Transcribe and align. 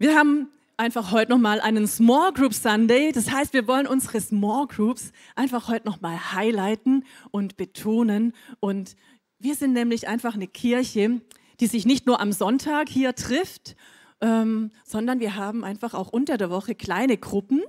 Wir 0.00 0.16
haben 0.16 0.48
einfach 0.76 1.10
heute 1.10 1.32
nochmal 1.32 1.60
einen 1.60 1.88
Small 1.88 2.32
Group 2.32 2.54
Sunday. 2.54 3.10
Das 3.10 3.32
heißt, 3.32 3.52
wir 3.52 3.66
wollen 3.66 3.88
unsere 3.88 4.20
Small 4.20 4.68
Groups 4.68 5.10
einfach 5.34 5.66
heute 5.66 5.88
nochmal 5.88 6.34
highlighten 6.34 7.04
und 7.32 7.56
betonen. 7.56 8.32
Und 8.60 8.94
wir 9.40 9.56
sind 9.56 9.72
nämlich 9.72 10.06
einfach 10.06 10.34
eine 10.34 10.46
Kirche, 10.46 11.20
die 11.58 11.66
sich 11.66 11.84
nicht 11.84 12.06
nur 12.06 12.20
am 12.20 12.30
Sonntag 12.30 12.88
hier 12.88 13.16
trifft, 13.16 13.74
ähm, 14.20 14.70
sondern 14.84 15.18
wir 15.18 15.34
haben 15.34 15.64
einfach 15.64 15.94
auch 15.94 16.10
unter 16.10 16.36
der 16.36 16.50
Woche 16.50 16.76
kleine 16.76 17.16
Gruppen, 17.16 17.64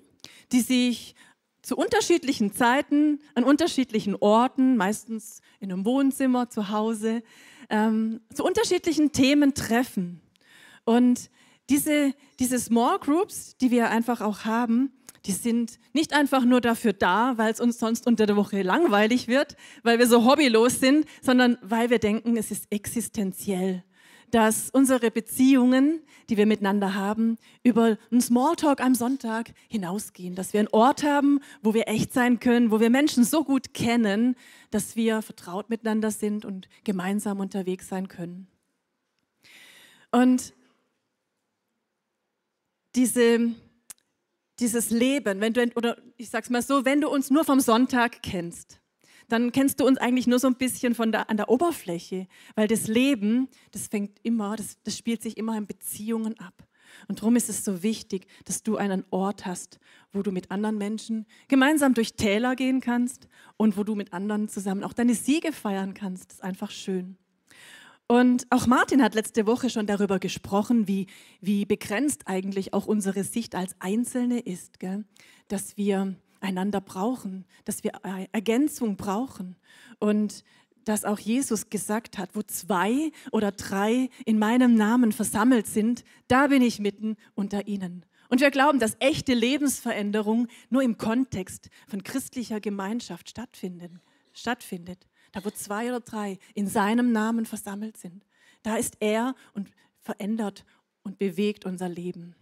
die 0.52 0.62
sich 0.62 1.16
zu 1.64 1.76
unterschiedlichen 1.76 2.54
Zeiten, 2.54 3.22
an 3.34 3.44
unterschiedlichen 3.44 4.16
Orten, 4.16 4.78
meistens 4.78 5.42
in 5.60 5.72
einem 5.72 5.84
Wohnzimmer, 5.84 6.52
zu 6.52 6.70
Hause, 6.70 7.24
ähm, 7.72 8.22
zu 8.32 8.46
unterschiedlichen 8.46 9.14
Themen 9.14 9.56
treffen. 9.56 10.22
Und 10.86 11.32
diese, 11.70 12.14
diese 12.40 12.60
Small 12.60 13.00
Groups, 13.00 13.56
die 13.58 13.72
wir 13.72 13.90
einfach 13.90 14.22
auch 14.22 14.46
haben, 14.46 14.92
die 15.26 15.32
sind 15.32 15.80
nicht 15.94 16.14
einfach 16.14 16.46
nur 16.46 16.62
dafür 16.62 16.94
da, 16.94 17.38
weil 17.38 17.52
es 17.52 17.60
uns 17.60 17.78
sonst 17.78 18.08
unter 18.08 18.26
der 18.26 18.36
Woche 18.36 18.62
langweilig 18.62 19.28
wird, 19.28 19.58
weil 19.84 20.00
wir 20.00 20.08
so 20.08 20.26
hobbylos 20.26 20.80
sind, 20.80 21.06
sondern 21.22 21.58
weil 21.62 21.90
wir 21.90 22.00
denken, 22.00 22.38
es 22.38 22.52
ist 22.52 22.68
existenziell 22.70 23.84
dass 24.32 24.70
unsere 24.70 25.12
Beziehungen, 25.12 26.02
die 26.30 26.38
wir 26.38 26.46
miteinander 26.46 26.96
haben, 26.96 27.38
über 27.64 27.98
einen 28.12 28.22
Smalltalk 28.22 28.82
am 28.82 28.96
Sonntag 28.96 29.52
hinausgehen, 29.68 30.36
dass 30.36 30.54
wir 30.54 30.60
einen 30.60 30.70
Ort 30.70 31.04
haben, 31.04 31.40
wo 31.62 31.74
wir 31.74 31.88
echt 31.88 32.14
sein 32.14 32.40
können, 32.40 32.72
wo 32.72 32.80
wir 32.80 32.90
Menschen 32.90 33.24
so 33.24 33.44
gut 33.44 33.74
kennen, 33.74 34.36
dass 34.72 34.96
wir 34.96 35.22
vertraut 35.22 35.70
miteinander 35.70 36.12
sind 36.12 36.46
und 36.46 36.70
gemeinsam 36.84 37.40
unterwegs 37.40 37.88
sein 37.88 38.08
können. 38.08 38.48
Und 40.12 40.54
diese, 43.00 43.56
dieses 44.60 44.90
Leben, 44.90 45.40
wenn 45.40 45.54
du, 45.54 45.72
oder 45.76 45.98
ich 46.18 46.30
sag's 46.30 46.50
mal 46.50 46.62
so, 46.62 46.84
wenn 46.84 47.00
du 47.00 47.08
uns 47.08 47.30
nur 47.30 47.46
vom 47.46 47.62
Sonntag 47.62 48.22
kennst, 48.22 48.82
dann 49.30 49.54
kennst 49.54 49.80
du 49.80 49.88
uns 49.88 49.98
eigentlich 50.00 50.28
nur 50.28 50.40
so 50.40 50.48
ein 50.48 50.56
bisschen 50.56 50.96
von 50.96 51.14
der, 51.14 51.30
an 51.30 51.38
der 51.38 51.48
Oberfläche, 51.48 52.28
weil 52.56 52.68
das 52.68 52.88
Leben, 52.88 53.48
das 53.72 53.88
fängt 53.88 54.20
immer, 54.24 54.58
das, 54.58 54.78
das 54.84 54.98
spielt 54.98 55.22
sich 55.22 55.38
immer 55.38 55.58
in 55.58 55.66
Beziehungen 55.66 56.38
ab. 56.40 56.68
Und 57.08 57.20
darum 57.20 57.38
ist 57.38 57.48
es 57.48 57.64
so 57.64 57.84
wichtig, 57.84 58.28
dass 58.44 58.64
du 58.64 58.76
einen 58.76 59.06
Ort 59.12 59.46
hast, 59.46 59.80
wo 60.12 60.22
du 60.22 60.34
mit 60.34 60.52
anderen 60.52 60.78
Menschen 60.78 61.26
gemeinsam 61.48 61.94
durch 61.94 62.16
Täler 62.16 62.58
gehen 62.58 62.82
kannst 62.82 63.30
und 63.56 63.78
wo 63.78 63.86
du 63.86 63.96
mit 63.96 64.12
anderen 64.12 64.50
zusammen 64.50 64.84
auch 64.84 64.94
deine 64.94 65.16
Siege 65.16 65.54
feiern 65.54 65.94
kannst. 65.94 66.32
Das 66.32 66.40
ist 66.40 66.44
einfach 66.44 66.72
schön. 66.72 67.16
Und 68.12 68.48
auch 68.50 68.66
Martin 68.66 69.04
hat 69.04 69.14
letzte 69.14 69.46
Woche 69.46 69.70
schon 69.70 69.86
darüber 69.86 70.18
gesprochen, 70.18 70.88
wie, 70.88 71.06
wie 71.42 71.66
begrenzt 71.66 72.28
eigentlich 72.28 72.74
auch 72.74 72.88
unsere 72.88 73.24
Sicht 73.24 73.54
als 73.54 73.76
Einzelne 73.78 74.40
ist, 74.40 74.80
gell? 74.80 75.06
dass 75.48 75.78
wir 75.78 76.16
einander 76.42 76.82
brauchen, 76.82 77.46
dass 77.66 77.84
wir 77.84 77.92
Ergänzung 78.32 78.98
brauchen 78.98 79.58
und 80.00 80.44
dass 80.86 81.06
auch 81.06 81.20
Jesus 81.20 81.70
gesagt 81.70 82.18
hat, 82.18 82.36
wo 82.36 82.42
zwei 82.42 83.12
oder 83.32 83.52
drei 83.52 84.10
in 84.26 84.40
meinem 84.40 84.74
Namen 84.74 85.12
versammelt 85.12 85.68
sind, 85.68 86.04
da 86.28 86.48
bin 86.48 86.64
ich 86.64 86.80
mitten 86.80 87.16
unter 87.36 87.68
ihnen. 87.68 88.08
Und 88.28 88.42
wir 88.42 88.50
glauben, 88.50 88.80
dass 88.80 88.98
echte 89.00 89.36
Lebensveränderung 89.36 90.48
nur 90.72 90.82
im 90.82 90.98
Kontext 90.98 91.70
von 91.88 92.02
christlicher 92.02 92.60
Gemeinschaft 92.60 93.30
stattfindet. 93.30 93.92
stattfindet. 94.34 95.09
Da, 95.32 95.44
wo 95.46 95.50
zwei 95.50 95.90
oder 95.90 96.00
drei 96.00 96.40
in 96.54 96.68
seinem 96.68 97.12
Namen 97.12 97.46
versammelt 97.46 97.98
sind, 97.98 98.26
da 98.64 98.78
ist 98.78 98.98
er 99.00 99.36
und 99.54 99.72
verändert 100.00 100.66
und 101.04 101.18
bewegt 101.18 101.66
unser 101.66 101.90
Leben. 101.90 102.36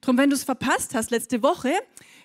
Drum, 0.00 0.18
wenn 0.18 0.30
du 0.30 0.36
es 0.36 0.44
verpasst 0.44 0.94
hast 0.94 1.10
letzte 1.10 1.42
Woche, 1.42 1.72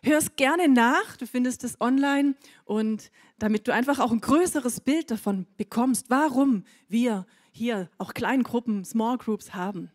hör 0.03 0.18
es 0.18 0.36
gerne 0.36 0.68
nach. 0.68 1.16
Du 1.18 1.26
findest 1.26 1.64
es 1.64 1.80
online 1.80 2.36
und 2.66 3.12
damit 3.38 3.68
du 3.68 3.73
einfach 3.73 4.00
auch 4.00 4.12
ein 4.12 4.22
größeres 4.22 4.81
Bild 4.81 5.12
davon 5.12 5.46
bekommst, 5.58 6.09
warum 6.09 6.64
wir 6.88 7.25
hier 7.52 7.90
auch 7.97 8.14
Kleingruppen, 8.14 8.84
Small 8.85 9.18
Groups 9.18 9.53
haben. 9.53 9.91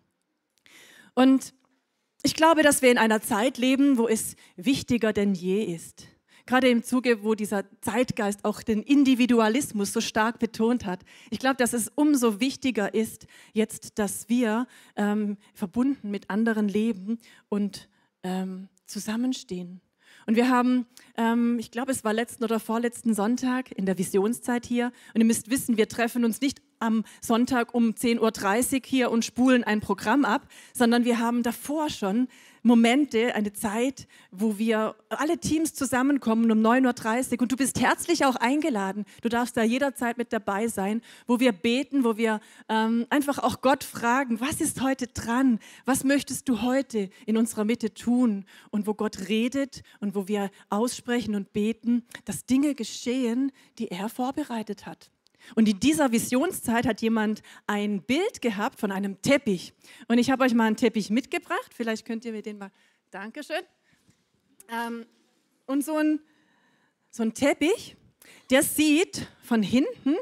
Und 1.15 1.55
ich 2.23 2.35
glaube, 2.35 2.63
dass 2.63 2.83
wir 2.83 2.91
in 2.91 2.99
einer 2.99 3.21
Zeit 3.21 3.59
leben, 3.59 3.99
wo 3.99 4.09
es 4.09 4.37
wichtiger 4.57 5.13
denn 5.13 5.35
je 5.35 5.63
ist 5.63 6.09
gerade 6.47 6.69
im 6.69 6.83
Zuge, 6.83 7.23
wo 7.23 7.35
dieser 7.35 7.65
Zeitgeist 7.81 8.45
auch 8.45 8.63
den 8.63 8.83
Individualismus 8.83 9.93
so 9.93 10.01
stark 10.01 10.39
betont 10.39 10.87
hat. 10.87 11.01
Ich 11.31 11.39
glaube, 11.39 11.57
dass 11.57 11.73
es 11.73 11.91
umso 11.95 12.41
wichtiger 12.41 12.95
ist, 12.95 13.27
jetzt, 13.53 13.99
dass 13.99 14.29
wir 14.29 14.67
ähm, 14.97 15.37
verbunden 15.55 16.11
mit 16.11 16.31
anderen 16.31 16.69
leben 16.69 17.19
und 17.49 17.89
ähm, 18.23 18.69
zusammenstehen. 18.87 19.81
Und 20.27 20.35
wir 20.35 20.49
haben, 20.49 20.87
ähm, 21.17 21.59
ich 21.59 21.71
glaube, 21.71 21.93
es 21.93 22.03
war 22.03 22.13
letzten 22.13 22.43
oder 22.43 22.59
vorletzten 22.59 23.15
Sonntag 23.15 23.71
in 23.71 23.87
der 23.87 23.97
Visionszeit 23.97 24.67
hier. 24.67 24.93
Und 25.15 25.21
ihr 25.21 25.27
müsst 25.27 25.51
wissen, 25.51 25.77
wir 25.77 25.89
treffen 25.89 26.25
uns 26.25 26.41
nicht 26.41 26.61
am 26.81 27.05
Sonntag 27.21 27.75
um 27.75 27.91
10.30 27.91 28.75
Uhr 28.75 28.81
hier 28.85 29.11
und 29.11 29.25
spulen 29.25 29.63
ein 29.63 29.81
Programm 29.81 30.25
ab, 30.25 30.49
sondern 30.75 31.05
wir 31.05 31.21
haben 31.21 31.43
davor 31.43 31.91
schon 31.91 32.29
Momente, 32.67 33.33
eine 33.37 33.53
Zeit, 33.53 34.09
wo 34.33 34.59
wir 34.59 34.97
alle 35.09 35.39
Teams 35.39 35.73
zusammenkommen 35.73 36.51
um 36.51 36.59
9.30 36.59 37.35
Uhr 37.35 37.43
und 37.43 37.53
du 37.53 37.57
bist 37.57 37.81
herzlich 37.81 38.25
auch 38.25 38.35
eingeladen. 38.35 39.05
Du 39.23 39.29
darfst 39.29 39.57
da 39.57 39.63
jederzeit 39.63 40.19
mit 40.19 40.33
dabei 40.33 40.67
sein, 40.67 41.01
wo 41.29 41.39
wir 41.39 41.53
beten, 41.53 42.03
wo 42.03 42.17
wir 42.17 42.41
ähm, 42.69 43.07
einfach 43.09 43.39
auch 43.39 43.61
Gott 43.61 43.85
fragen, 43.85 44.41
was 44.41 44.61
ist 44.61 44.83
heute 44.83 45.07
dran? 45.07 45.61
Was 45.85 46.03
möchtest 46.03 46.49
du 46.49 46.61
heute 46.63 47.09
in 47.25 47.37
unserer 47.37 47.65
Mitte 47.65 47.95
tun? 47.95 48.45
Und 48.71 48.89
wo 48.89 48.95
Gott 48.95 49.29
redet 49.29 49.85
und 50.01 50.17
wo 50.17 50.27
wir 50.27 50.51
aussprechen 50.69 51.37
und 51.37 51.53
beten, 51.53 52.05
dass 52.25 52.47
Dinge 52.47 52.75
geschehen, 52.75 53.53
die 53.79 53.93
er 53.93 54.09
vorbereitet 54.09 54.87
hat. 54.87 55.13
Und 55.55 55.69
in 55.69 55.81
dieser 55.81 56.13
Visionszeit 56.13 56.87
hat 56.87 57.01
jemand 57.01 57.43
ein 57.67 58.03
Bild 58.03 58.43
gehabt 58.43 58.81
von 58.81 58.93
einem 58.93 59.21
Teppich. 59.23 59.73
Und 60.09 60.19
ich 60.19 60.31
habe 60.31 60.45
euch 60.45 60.55
mal 60.55 60.67
einen 60.67 60.77
Teppich 60.77 61.11
mitgebracht. 61.11 61.73
Vielleicht 61.75 62.07
könnt 62.07 62.25
ihr 62.25 62.33
mir 62.33 62.43
den 62.43 62.59
mal. 62.59 62.71
Dankeschön. 63.11 63.63
Ähm, 64.69 65.07
und 65.67 65.85
so 65.85 65.97
ein, 65.97 66.21
so 67.11 67.23
ein 67.23 67.35
Teppich, 67.35 67.97
der 68.51 68.63
sieht 68.63 69.29
von 69.43 69.63
hinten 69.63 70.17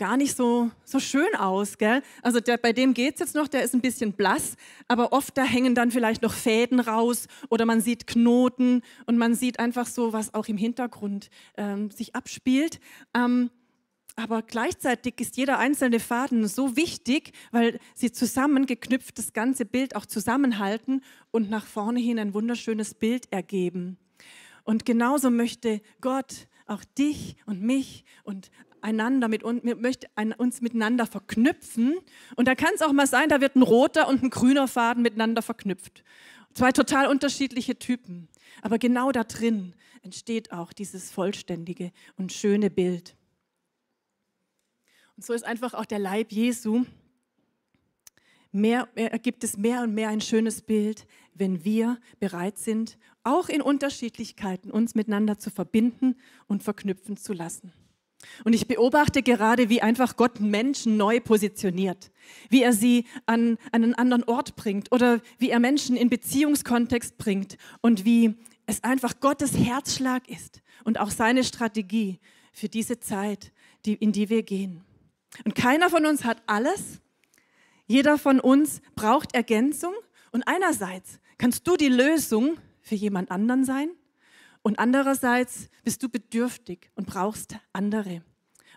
gar 0.00 0.16
nicht 0.16 0.34
so, 0.34 0.70
so 0.82 0.98
schön 0.98 1.34
aus. 1.36 1.76
Gell? 1.76 2.02
Also 2.22 2.40
der, 2.40 2.56
bei 2.56 2.72
dem 2.72 2.94
geht 2.94 3.14
es 3.14 3.20
jetzt 3.20 3.34
noch, 3.34 3.48
der 3.48 3.62
ist 3.62 3.74
ein 3.74 3.82
bisschen 3.82 4.14
blass, 4.14 4.56
aber 4.88 5.12
oft 5.12 5.36
da 5.36 5.44
hängen 5.44 5.74
dann 5.74 5.90
vielleicht 5.90 6.22
noch 6.22 6.32
Fäden 6.32 6.80
raus 6.80 7.28
oder 7.50 7.66
man 7.66 7.82
sieht 7.82 8.06
Knoten 8.06 8.80
und 9.04 9.18
man 9.18 9.34
sieht 9.34 9.60
einfach 9.60 9.86
so, 9.86 10.14
was 10.14 10.32
auch 10.32 10.48
im 10.48 10.56
Hintergrund 10.56 11.28
ähm, 11.58 11.90
sich 11.90 12.14
abspielt. 12.14 12.80
Ähm, 13.14 13.50
aber 14.16 14.42
gleichzeitig 14.42 15.20
ist 15.20 15.36
jeder 15.36 15.58
einzelne 15.58 16.00
Faden 16.00 16.46
so 16.46 16.76
wichtig, 16.76 17.32
weil 17.52 17.78
sie 17.94 18.12
zusammengeknüpft 18.12 19.18
das 19.18 19.32
ganze 19.32 19.64
Bild 19.64 19.96
auch 19.96 20.06
zusammenhalten 20.06 21.02
und 21.30 21.50
nach 21.50 21.66
vorne 21.66 22.00
hin 22.00 22.18
ein 22.18 22.34
wunderschönes 22.34 22.94
Bild 22.94 23.32
ergeben. 23.32 23.98
Und 24.64 24.84
genauso 24.84 25.30
möchte 25.30 25.80
Gott 26.00 26.46
auch 26.66 26.84
dich 26.84 27.36
und 27.46 27.62
mich 27.62 28.04
und 28.24 28.50
einander 28.82 29.28
mit 29.28 29.42
uns, 29.42 29.62
möchte 29.62 30.08
uns 30.38 30.60
miteinander 30.60 31.06
verknüpfen. 31.06 31.96
Und 32.36 32.48
da 32.48 32.54
kann 32.54 32.70
es 32.74 32.82
auch 32.82 32.92
mal 32.92 33.06
sein, 33.06 33.28
da 33.28 33.40
wird 33.40 33.56
ein 33.56 33.62
roter 33.62 34.08
und 34.08 34.22
ein 34.22 34.30
grüner 34.30 34.68
Faden 34.68 35.02
miteinander 35.02 35.42
verknüpft. 35.42 36.04
Zwei 36.54 36.72
total 36.72 37.06
unterschiedliche 37.06 37.78
Typen. 37.78 38.28
Aber 38.62 38.78
genau 38.78 39.12
da 39.12 39.24
drin 39.24 39.74
entsteht 40.02 40.52
auch 40.52 40.72
dieses 40.72 41.10
vollständige 41.10 41.92
und 42.16 42.32
schöne 42.32 42.70
Bild. 42.70 43.16
Und 45.20 45.26
so 45.26 45.34
ist 45.34 45.44
einfach 45.44 45.74
auch 45.74 45.84
der 45.84 45.98
Leib 45.98 46.32
Jesu. 46.32 46.86
Mehr, 48.52 48.88
ergibt 48.94 49.44
es 49.44 49.58
mehr 49.58 49.82
und 49.82 49.92
mehr 49.92 50.08
ein 50.08 50.22
schönes 50.22 50.62
Bild, 50.62 51.06
wenn 51.34 51.62
wir 51.62 51.98
bereit 52.20 52.56
sind, 52.56 52.96
auch 53.22 53.50
in 53.50 53.60
Unterschiedlichkeiten 53.60 54.70
uns 54.70 54.94
miteinander 54.94 55.38
zu 55.38 55.50
verbinden 55.50 56.16
und 56.46 56.62
verknüpfen 56.62 57.18
zu 57.18 57.34
lassen. 57.34 57.74
Und 58.44 58.54
ich 58.54 58.66
beobachte 58.66 59.22
gerade, 59.22 59.68
wie 59.68 59.82
einfach 59.82 60.16
Gott 60.16 60.40
Menschen 60.40 60.96
neu 60.96 61.20
positioniert, 61.20 62.10
wie 62.48 62.62
er 62.62 62.72
sie 62.72 63.04
an, 63.26 63.58
an 63.72 63.84
einen 63.84 63.94
anderen 63.94 64.24
Ort 64.24 64.56
bringt 64.56 64.90
oder 64.90 65.20
wie 65.36 65.50
er 65.50 65.60
Menschen 65.60 65.98
in 65.98 66.08
Beziehungskontext 66.08 67.18
bringt 67.18 67.58
und 67.82 68.06
wie 68.06 68.36
es 68.64 68.82
einfach 68.84 69.20
Gottes 69.20 69.54
Herzschlag 69.54 70.30
ist 70.30 70.62
und 70.84 70.98
auch 70.98 71.10
seine 71.10 71.44
Strategie 71.44 72.20
für 72.54 72.70
diese 72.70 73.00
Zeit, 73.00 73.52
die, 73.84 73.92
in 73.92 74.12
die 74.12 74.30
wir 74.30 74.42
gehen. 74.42 74.82
Und 75.44 75.54
keiner 75.54 75.90
von 75.90 76.06
uns 76.06 76.24
hat 76.24 76.42
alles. 76.46 77.00
Jeder 77.86 78.18
von 78.18 78.40
uns 78.40 78.80
braucht 78.94 79.34
Ergänzung. 79.34 79.94
Und 80.32 80.42
einerseits 80.46 81.20
kannst 81.38 81.66
du 81.66 81.76
die 81.76 81.88
Lösung 81.88 82.58
für 82.80 82.94
jemand 82.94 83.30
anderen 83.30 83.64
sein 83.64 83.90
und 84.62 84.78
andererseits 84.78 85.68
bist 85.84 86.02
du 86.02 86.08
bedürftig 86.08 86.90
und 86.94 87.06
brauchst 87.06 87.56
andere. 87.72 88.22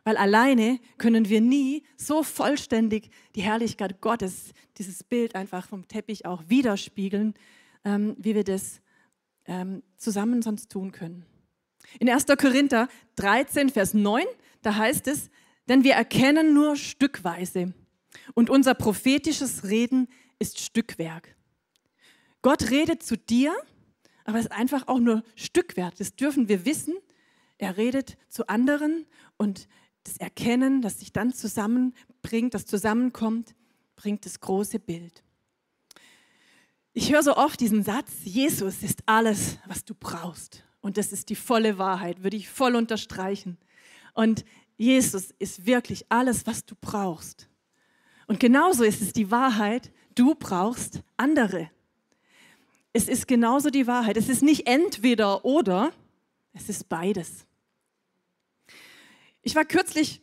Weil 0.05 0.17
alleine 0.17 0.79
können 0.97 1.29
wir 1.29 1.41
nie 1.41 1.83
so 1.97 2.23
vollständig 2.23 3.09
die 3.35 3.41
Herrlichkeit 3.41 4.01
Gottes, 4.01 4.51
dieses 4.77 5.03
Bild 5.03 5.35
einfach 5.35 5.67
vom 5.67 5.88
Teppich 5.88 6.25
auch 6.25 6.44
widerspiegeln, 6.47 7.33
ähm, 7.85 8.15
wie 8.17 8.35
wir 8.35 8.44
das 8.44 8.81
ähm, 9.45 9.83
zusammen 9.97 10.41
sonst 10.41 10.71
tun 10.71 10.91
können. 10.91 11.25
In 11.99 12.09
1. 12.09 12.25
Korinther 12.38 12.88
13, 13.15 13.69
Vers 13.69 13.94
9, 13.94 14.25
da 14.61 14.75
heißt 14.75 15.07
es, 15.07 15.29
denn 15.68 15.83
wir 15.83 15.94
erkennen 15.94 16.54
nur 16.54 16.75
stückweise 16.75 17.74
und 18.33 18.50
unser 18.50 18.74
prophetisches 18.74 19.63
Reden 19.63 20.07
ist 20.39 20.60
Stückwerk. 20.60 21.36
Gott 22.42 22.69
redet 22.69 23.04
zu 23.04 23.18
dir, 23.18 23.54
aber 24.25 24.39
es 24.39 24.45
ist 24.45 24.51
einfach 24.51 24.88
auch 24.88 25.00
nur 25.00 25.24
Stückwerk. 25.36 25.95
Das 25.95 26.15
dürfen 26.15 26.50
wir 26.50 26.65
wissen. 26.65 26.95
Er 27.57 27.77
redet 27.77 28.18
zu 28.30 28.48
anderen 28.48 29.06
und 29.38 29.68
das 30.04 30.18
Erkennen, 30.18 30.81
das 30.81 31.00
sich 31.00 31.13
dann 31.13 31.33
zusammenbringt, 31.33 32.54
das 32.54 32.66
zusammenkommt, 32.66 33.56
bringt 33.95 34.25
das 34.25 34.42
große 34.42 34.80
Bild. 34.80 35.24
Ich 36.92 37.12
höre 37.12 37.24
so 37.24 37.38
oft 37.38 37.59
diesen 37.59 37.83
Satz, 37.83 38.12
Jesus 38.24 38.83
ist 38.83 39.04
alles, 39.06 39.57
was 39.66 39.86
du 39.86 39.95
brauchst. 39.95 40.63
Und 40.81 40.98
das 40.98 41.13
ist 41.13 41.30
die 41.30 41.36
volle 41.36 41.77
Wahrheit, 41.77 42.24
würde 42.24 42.36
ich 42.36 42.50
voll 42.50 42.75
unterstreichen. 42.75 43.57
Und 44.13 44.44
Jesus 44.77 45.31
ist 45.39 45.65
wirklich 45.65 46.05
alles, 46.09 46.45
was 46.45 46.65
du 46.65 46.75
brauchst. 46.79 47.47
Und 48.27 48.39
genauso 48.39 48.83
ist 48.83 49.01
es 49.01 49.13
die 49.13 49.31
Wahrheit, 49.31 49.91
du 50.15 50.35
brauchst 50.35 51.01
andere. 51.17 51.69
Es 52.93 53.07
ist 53.07 53.27
genauso 53.27 53.69
die 53.69 53.87
Wahrheit. 53.87 54.17
Es 54.17 54.29
ist 54.29 54.43
nicht 54.43 54.67
entweder 54.67 55.45
oder, 55.45 55.91
es 56.53 56.69
ist 56.69 56.89
beides. 56.89 57.45
Ich 59.41 59.55
war 59.55 59.65
kürzlich, 59.65 60.21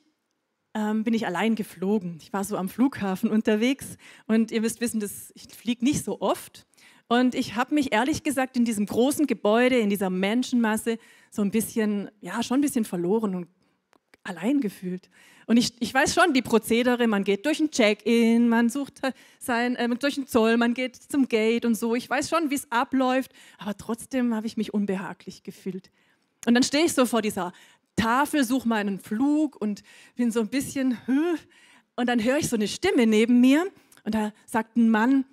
ähm, 0.74 1.02
bin 1.04 1.14
ich 1.14 1.26
allein 1.26 1.56
geflogen. 1.56 2.18
Ich 2.22 2.32
war 2.32 2.44
so 2.44 2.56
am 2.56 2.68
Flughafen 2.68 3.28
unterwegs 3.28 3.96
und 4.26 4.52
ihr 4.52 4.60
müsst 4.60 4.80
wissen, 4.80 5.00
dass 5.00 5.32
ich 5.34 5.48
fliege 5.54 5.84
nicht 5.84 6.04
so 6.04 6.20
oft. 6.20 6.66
Und 7.08 7.34
ich 7.34 7.56
habe 7.56 7.74
mich 7.74 7.92
ehrlich 7.92 8.22
gesagt 8.22 8.56
in 8.56 8.64
diesem 8.64 8.86
großen 8.86 9.26
Gebäude, 9.26 9.78
in 9.78 9.90
dieser 9.90 10.10
Menschenmasse 10.10 10.98
so 11.28 11.42
ein 11.42 11.50
bisschen, 11.50 12.08
ja, 12.20 12.40
schon 12.44 12.58
ein 12.58 12.60
bisschen 12.60 12.84
verloren 12.84 13.34
und 13.34 13.48
allein 14.22 14.60
gefühlt. 14.60 15.08
Und 15.46 15.56
ich, 15.56 15.72
ich 15.80 15.92
weiß 15.92 16.14
schon 16.14 16.32
die 16.32 16.42
Prozedere, 16.42 17.08
man 17.08 17.24
geht 17.24 17.44
durch 17.44 17.58
ein 17.58 17.70
Check-in, 17.70 18.48
man 18.48 18.68
sucht 18.68 19.00
sein, 19.38 19.74
äh, 19.76 19.88
durch 19.96 20.14
den 20.14 20.26
Zoll, 20.26 20.56
man 20.56 20.74
geht 20.74 20.96
zum 20.96 21.26
Gate 21.26 21.64
und 21.64 21.74
so. 21.74 21.94
Ich 21.94 22.08
weiß 22.08 22.28
schon, 22.28 22.50
wie 22.50 22.54
es 22.54 22.70
abläuft, 22.70 23.32
aber 23.58 23.76
trotzdem 23.76 24.34
habe 24.34 24.46
ich 24.46 24.56
mich 24.56 24.72
unbehaglich 24.72 25.42
gefühlt. 25.42 25.90
Und 26.46 26.54
dann 26.54 26.62
stehe 26.62 26.84
ich 26.84 26.92
so 26.92 27.04
vor 27.04 27.20
dieser 27.20 27.52
Tafel, 27.96 28.44
suche 28.44 28.68
meinen 28.68 29.00
Flug 29.00 29.60
und 29.60 29.82
bin 30.14 30.30
so 30.30 30.40
ein 30.40 30.48
bisschen, 30.48 30.96
und 31.96 32.06
dann 32.06 32.22
höre 32.22 32.38
ich 32.38 32.48
so 32.48 32.56
eine 32.56 32.68
Stimme 32.68 33.06
neben 33.06 33.40
mir 33.40 33.66
und 34.04 34.14
da 34.14 34.32
sagt 34.46 34.76
ein 34.76 34.88
Mann, 34.88 35.24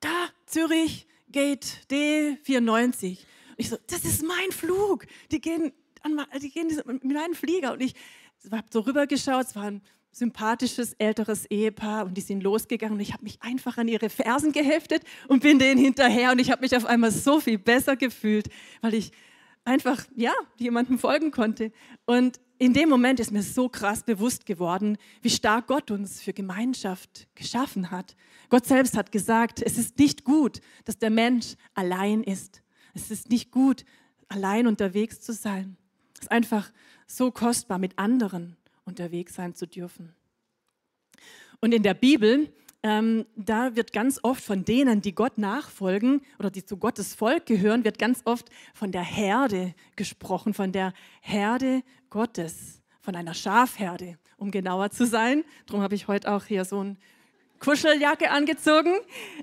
da, 0.00 0.28
Zürich, 0.46 1.06
Gate 1.30 1.64
D94. 1.90 3.10
Und 3.10 3.56
ich 3.56 3.68
so, 3.68 3.76
das 3.86 4.04
ist 4.04 4.22
mein 4.22 4.50
Flug. 4.50 5.06
Die 5.30 5.40
gehen, 5.40 5.72
an, 6.02 6.20
die 6.40 6.50
gehen 6.50 6.68
mit 6.84 7.04
meinem 7.04 7.34
Flieger. 7.34 7.72
Und 7.72 7.82
ich 7.82 7.94
habe 8.50 8.66
so 8.70 8.80
rübergeschaut, 8.80 9.46
es 9.46 9.56
war 9.56 9.64
ein 9.64 9.82
sympathisches 10.12 10.92
älteres 10.94 11.46
Ehepaar 11.46 12.04
und 12.04 12.14
die 12.14 12.20
sind 12.20 12.42
losgegangen 12.42 12.94
und 12.94 13.00
ich 13.00 13.14
habe 13.14 13.24
mich 13.24 13.40
einfach 13.42 13.78
an 13.78 13.88
ihre 13.88 14.10
Fersen 14.10 14.52
geheftet 14.52 15.02
und 15.26 15.42
bin 15.42 15.58
denen 15.58 15.80
hinterher 15.80 16.32
und 16.32 16.38
ich 16.38 16.50
habe 16.50 16.60
mich 16.60 16.76
auf 16.76 16.84
einmal 16.84 17.10
so 17.10 17.40
viel 17.40 17.58
besser 17.58 17.96
gefühlt, 17.96 18.48
weil 18.82 18.92
ich 18.92 19.10
einfach, 19.64 20.04
ja, 20.14 20.32
jemandem 20.58 20.98
folgen 20.98 21.30
konnte. 21.30 21.72
Und 22.04 22.40
in 22.58 22.74
dem 22.74 22.88
Moment 22.88 23.20
ist 23.20 23.32
mir 23.32 23.42
so 23.42 23.68
krass 23.68 24.02
bewusst 24.02 24.44
geworden, 24.44 24.98
wie 25.22 25.30
stark 25.30 25.66
Gott 25.66 25.90
uns 25.90 26.20
für 26.20 26.32
Gemeinschaft 26.32 27.26
geschaffen 27.34 27.90
hat. 27.90 28.14
Gott 28.50 28.66
selbst 28.66 28.96
hat 28.96 29.12
gesagt, 29.12 29.62
es 29.62 29.78
ist 29.78 29.98
nicht 29.98 30.24
gut, 30.24 30.60
dass 30.84 30.98
der 30.98 31.10
Mensch 31.10 31.54
allein 31.74 32.22
ist. 32.22 32.62
Es 32.94 33.10
ist 33.10 33.30
nicht 33.30 33.50
gut, 33.50 33.84
allein 34.28 34.66
unterwegs 34.66 35.20
zu 35.20 35.32
sein. 35.32 35.76
Es 36.22 36.26
ist 36.26 36.30
einfach 36.30 36.70
so 37.08 37.32
kostbar, 37.32 37.78
mit 37.78 37.98
anderen 37.98 38.56
unterwegs 38.84 39.34
sein 39.34 39.56
zu 39.56 39.66
dürfen. 39.66 40.14
Und 41.60 41.74
in 41.74 41.82
der 41.82 41.94
Bibel 41.94 42.52
ähm, 42.84 43.26
da 43.36 43.76
wird 43.76 43.92
ganz 43.92 44.18
oft 44.22 44.42
von 44.42 44.64
denen, 44.64 45.02
die 45.02 45.14
Gott 45.14 45.38
nachfolgen 45.38 46.22
oder 46.38 46.50
die 46.50 46.64
zu 46.64 46.76
Gottes 46.76 47.14
Volk 47.14 47.46
gehören, 47.46 47.84
wird 47.84 47.98
ganz 47.98 48.22
oft 48.24 48.48
von 48.74 48.90
der 48.90 49.02
Herde 49.02 49.74
gesprochen, 49.94 50.52
von 50.52 50.72
der 50.72 50.92
Herde 51.20 51.82
Gottes, 52.10 52.82
von 53.00 53.14
einer 53.14 53.34
Schafherde, 53.34 54.18
um 54.36 54.50
genauer 54.50 54.90
zu 54.90 55.06
sein. 55.06 55.44
Darum 55.66 55.82
habe 55.82 55.94
ich 55.94 56.08
heute 56.08 56.32
auch 56.32 56.44
hier 56.44 56.64
so 56.64 56.80
eine 56.80 56.96
Kuscheljacke 57.60 58.30
angezogen. 58.30 58.94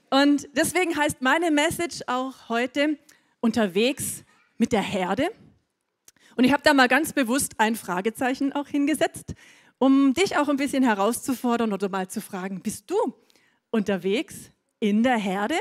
Und 0.10 0.50
deswegen 0.54 0.98
heißt 0.98 1.22
meine 1.22 1.52
Message 1.52 2.02
auch 2.08 2.50
heute 2.50 2.98
unterwegs 3.40 4.26
mit 4.58 4.74
der 4.74 4.82
Herde. 4.82 5.30
Und 6.40 6.46
ich 6.46 6.54
habe 6.54 6.64
da 6.64 6.74
mal 6.74 6.88
ganz 6.88 7.12
bewusst 7.12 7.56
ein 7.58 7.76
Fragezeichen 7.76 8.54
auch 8.54 8.70
hingesetzt, 8.70 9.34
um 9.78 10.14
dich 10.14 10.38
auch 10.38 10.48
ein 10.48 10.56
bisschen 10.56 10.84
herauszufordern 10.84 11.74
oder 11.74 11.90
mal 11.90 12.08
zu 12.08 12.22
fragen, 12.22 12.62
bist 12.62 12.90
du 12.90 12.96
unterwegs 13.72 14.50
in 14.80 15.04
der 15.04 15.18
Herde? 15.18 15.56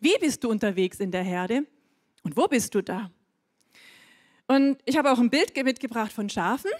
Wie 0.00 0.12
bist 0.20 0.44
du 0.44 0.50
unterwegs 0.50 1.00
in 1.00 1.12
der 1.12 1.22
Herde? 1.22 1.66
Und 2.24 2.36
wo 2.36 2.46
bist 2.46 2.74
du 2.74 2.82
da? 2.82 3.10
Und 4.48 4.76
ich 4.84 4.98
habe 4.98 5.10
auch 5.10 5.18
ein 5.18 5.30
Bild 5.30 5.56
mitgebracht 5.64 6.12
von 6.12 6.28
Schafen. 6.28 6.72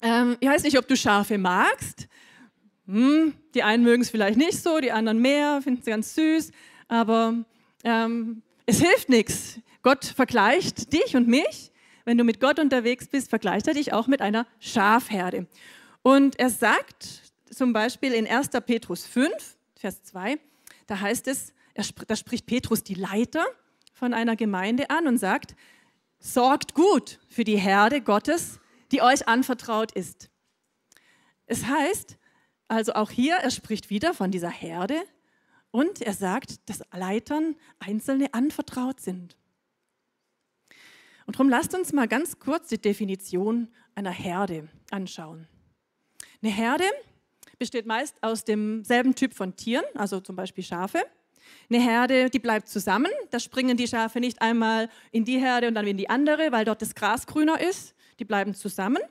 Ähm, 0.00 0.38
ich 0.40 0.48
weiß 0.48 0.62
nicht, 0.62 0.78
ob 0.78 0.88
du 0.88 0.96
Schafe 0.96 1.36
magst. 1.36 2.08
Hm, 2.86 3.34
die 3.52 3.64
einen 3.64 3.84
mögen 3.84 4.00
es 4.00 4.08
vielleicht 4.08 4.38
nicht 4.38 4.62
so, 4.62 4.80
die 4.80 4.92
anderen 4.92 5.20
mehr, 5.20 5.60
finden 5.60 5.82
sie 5.82 5.90
ganz 5.90 6.14
süß. 6.14 6.52
Aber 6.88 7.34
ähm, 7.84 8.40
es 8.64 8.80
hilft 8.80 9.10
nichts. 9.10 9.60
Gott 9.82 10.06
vergleicht 10.06 10.94
dich 10.94 11.16
und 11.16 11.28
mich. 11.28 11.70
Wenn 12.06 12.16
du 12.16 12.24
mit 12.24 12.38
Gott 12.38 12.60
unterwegs 12.60 13.08
bist, 13.08 13.30
vergleicht 13.30 13.66
er 13.66 13.74
dich 13.74 13.92
auch 13.92 14.06
mit 14.06 14.22
einer 14.22 14.46
Schafherde. 14.60 15.48
Und 16.02 16.38
er 16.38 16.50
sagt 16.50 17.32
zum 17.50 17.72
Beispiel 17.72 18.12
in 18.12 18.28
1. 18.28 18.50
Petrus 18.64 19.04
5, 19.04 19.32
Vers 19.74 20.04
2, 20.04 20.38
da 20.86 21.00
heißt 21.00 21.26
es, 21.26 21.52
da 21.74 22.16
spricht 22.16 22.46
Petrus 22.46 22.84
die 22.84 22.94
Leiter 22.94 23.44
von 23.92 24.14
einer 24.14 24.36
Gemeinde 24.36 24.88
an 24.88 25.08
und 25.08 25.18
sagt, 25.18 25.56
sorgt 26.20 26.74
gut 26.74 27.18
für 27.28 27.42
die 27.42 27.58
Herde 27.58 28.00
Gottes, 28.00 28.60
die 28.92 29.02
euch 29.02 29.26
anvertraut 29.26 29.90
ist. 29.90 30.30
Es 31.46 31.66
heißt, 31.66 32.18
also 32.68 32.92
auch 32.94 33.10
hier, 33.10 33.34
er 33.34 33.50
spricht 33.50 33.90
wieder 33.90 34.14
von 34.14 34.30
dieser 34.30 34.50
Herde 34.50 35.02
und 35.72 36.02
er 36.02 36.14
sagt, 36.14 36.68
dass 36.68 36.82
Leitern 36.92 37.56
Einzelne 37.80 38.32
anvertraut 38.32 39.00
sind. 39.00 39.36
Und 41.26 41.36
darum 41.36 41.48
lasst 41.48 41.74
uns 41.74 41.92
mal 41.92 42.08
ganz 42.08 42.38
kurz 42.38 42.68
die 42.68 42.80
Definition 42.80 43.68
einer 43.94 44.10
Herde 44.10 44.68
anschauen. 44.90 45.48
Eine 46.42 46.52
Herde 46.52 46.84
besteht 47.58 47.86
meist 47.86 48.16
aus 48.22 48.44
demselben 48.44 49.14
Typ 49.14 49.34
von 49.34 49.56
Tieren, 49.56 49.84
also 49.94 50.20
zum 50.20 50.36
Beispiel 50.36 50.62
Schafe. 50.62 51.02
Eine 51.70 51.80
Herde, 51.80 52.30
die 52.30 52.38
bleibt 52.38 52.68
zusammen. 52.68 53.10
Da 53.30 53.40
springen 53.40 53.76
die 53.76 53.88
Schafe 53.88 54.20
nicht 54.20 54.40
einmal 54.40 54.88
in 55.10 55.24
die 55.24 55.38
Herde 55.38 55.68
und 55.68 55.74
dann 55.74 55.86
in 55.86 55.96
die 55.96 56.08
andere, 56.08 56.52
weil 56.52 56.64
dort 56.64 56.82
das 56.82 56.94
Gras 56.94 57.26
grüner 57.26 57.60
ist. 57.60 57.94
Die 58.18 58.24
bleiben 58.24 58.54
zusammen. 58.54 59.02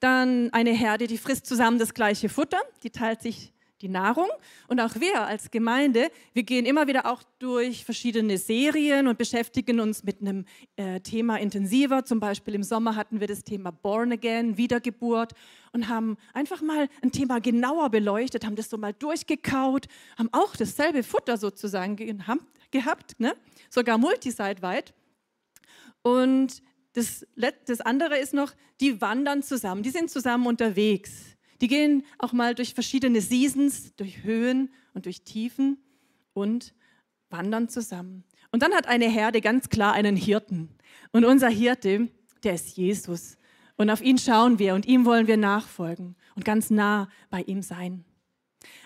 Dann 0.00 0.50
eine 0.52 0.72
Herde, 0.72 1.06
die 1.06 1.18
frisst 1.18 1.46
zusammen 1.46 1.78
das 1.78 1.92
gleiche 1.92 2.28
Futter. 2.28 2.60
Die 2.82 2.90
teilt 2.90 3.20
sich 3.20 3.52
die 3.80 3.88
Nahrung. 3.88 4.28
Und 4.68 4.80
auch 4.80 4.94
wir 4.96 5.22
als 5.22 5.50
Gemeinde, 5.50 6.10
wir 6.32 6.42
gehen 6.42 6.66
immer 6.66 6.86
wieder 6.86 7.06
auch 7.06 7.22
durch 7.38 7.84
verschiedene 7.84 8.38
Serien 8.38 9.06
und 9.08 9.18
beschäftigen 9.18 9.80
uns 9.80 10.04
mit 10.04 10.20
einem 10.20 10.44
äh, 10.76 11.00
Thema 11.00 11.38
intensiver. 11.38 12.04
Zum 12.04 12.20
Beispiel 12.20 12.54
im 12.54 12.62
Sommer 12.62 12.96
hatten 12.96 13.20
wir 13.20 13.26
das 13.26 13.44
Thema 13.44 13.70
Born 13.70 14.12
Again, 14.12 14.56
Wiedergeburt 14.56 15.32
und 15.72 15.88
haben 15.88 16.16
einfach 16.32 16.62
mal 16.62 16.88
ein 17.02 17.12
Thema 17.12 17.40
genauer 17.40 17.90
beleuchtet, 17.90 18.44
haben 18.44 18.56
das 18.56 18.70
so 18.70 18.76
mal 18.76 18.92
durchgekaut, 18.92 19.86
haben 20.18 20.28
auch 20.32 20.56
dasselbe 20.56 21.02
Futter 21.02 21.36
sozusagen 21.36 21.96
gehabt, 22.70 23.18
ne? 23.18 23.34
sogar 23.68 23.98
multiseitweit. 23.98 24.94
Und 26.02 26.62
das, 26.94 27.26
das 27.66 27.80
andere 27.80 28.18
ist 28.18 28.34
noch, 28.34 28.52
die 28.80 29.00
wandern 29.00 29.42
zusammen, 29.42 29.82
die 29.82 29.90
sind 29.90 30.10
zusammen 30.10 30.46
unterwegs. 30.46 31.36
Die 31.60 31.68
gehen 31.68 32.04
auch 32.18 32.32
mal 32.32 32.54
durch 32.54 32.74
verschiedene 32.74 33.20
Seasons, 33.20 33.94
durch 33.96 34.22
Höhen 34.22 34.70
und 34.94 35.06
durch 35.06 35.22
Tiefen 35.22 35.78
und 36.32 36.74
wandern 37.28 37.68
zusammen. 37.68 38.24
Und 38.50 38.62
dann 38.62 38.72
hat 38.74 38.86
eine 38.86 39.08
Herde 39.08 39.40
ganz 39.40 39.68
klar 39.68 39.92
einen 39.92 40.16
Hirten. 40.16 40.70
Und 41.12 41.24
unser 41.24 41.48
Hirte, 41.48 42.08
der 42.42 42.54
ist 42.54 42.76
Jesus. 42.76 43.36
Und 43.76 43.90
auf 43.90 44.02
ihn 44.02 44.18
schauen 44.18 44.58
wir 44.58 44.74
und 44.74 44.86
ihm 44.86 45.04
wollen 45.04 45.26
wir 45.26 45.36
nachfolgen 45.36 46.16
und 46.34 46.44
ganz 46.44 46.70
nah 46.70 47.08
bei 47.30 47.42
ihm 47.42 47.62
sein. 47.62 48.04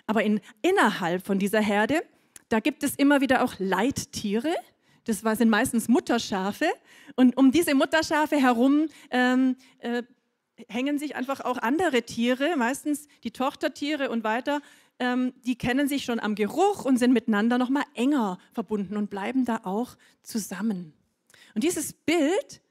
Aber 0.06 0.22
in, 0.22 0.40
innerhalb 0.62 1.24
von 1.24 1.38
dieser 1.38 1.60
Herde, 1.60 2.02
da 2.48 2.60
gibt 2.60 2.82
es 2.82 2.94
immer 2.94 3.20
wieder 3.20 3.42
auch 3.42 3.54
Leittiere. 3.58 4.54
Das 5.04 5.20
sind 5.20 5.48
meistens 5.48 5.88
Mutterschafe. 5.88 6.66
Und 7.16 7.36
um 7.36 7.50
diese 7.50 7.74
Mutterschafe 7.74 8.36
herum 8.36 8.86
ähm, 9.10 9.56
äh, 9.78 10.02
hängen 10.68 10.98
sich 10.98 11.16
einfach 11.16 11.40
auch 11.40 11.58
andere 11.58 12.02
Tiere, 12.02 12.56
meistens 12.56 13.08
die 13.24 13.30
Tochtertiere 13.30 14.10
und 14.10 14.24
weiter, 14.24 14.60
ähm, 14.98 15.32
die 15.44 15.56
kennen 15.56 15.88
sich 15.88 16.04
schon 16.04 16.20
am 16.20 16.34
Geruch 16.34 16.84
und 16.84 16.98
sind 16.98 17.12
miteinander 17.12 17.58
noch 17.58 17.68
mal 17.68 17.84
enger 17.94 18.38
verbunden 18.52 18.96
und 18.96 19.10
bleiben 19.10 19.44
da 19.44 19.60
auch 19.64 19.96
zusammen. 20.22 20.92
Und 21.54 21.64
dieses 21.64 21.92
Bild 21.92 22.62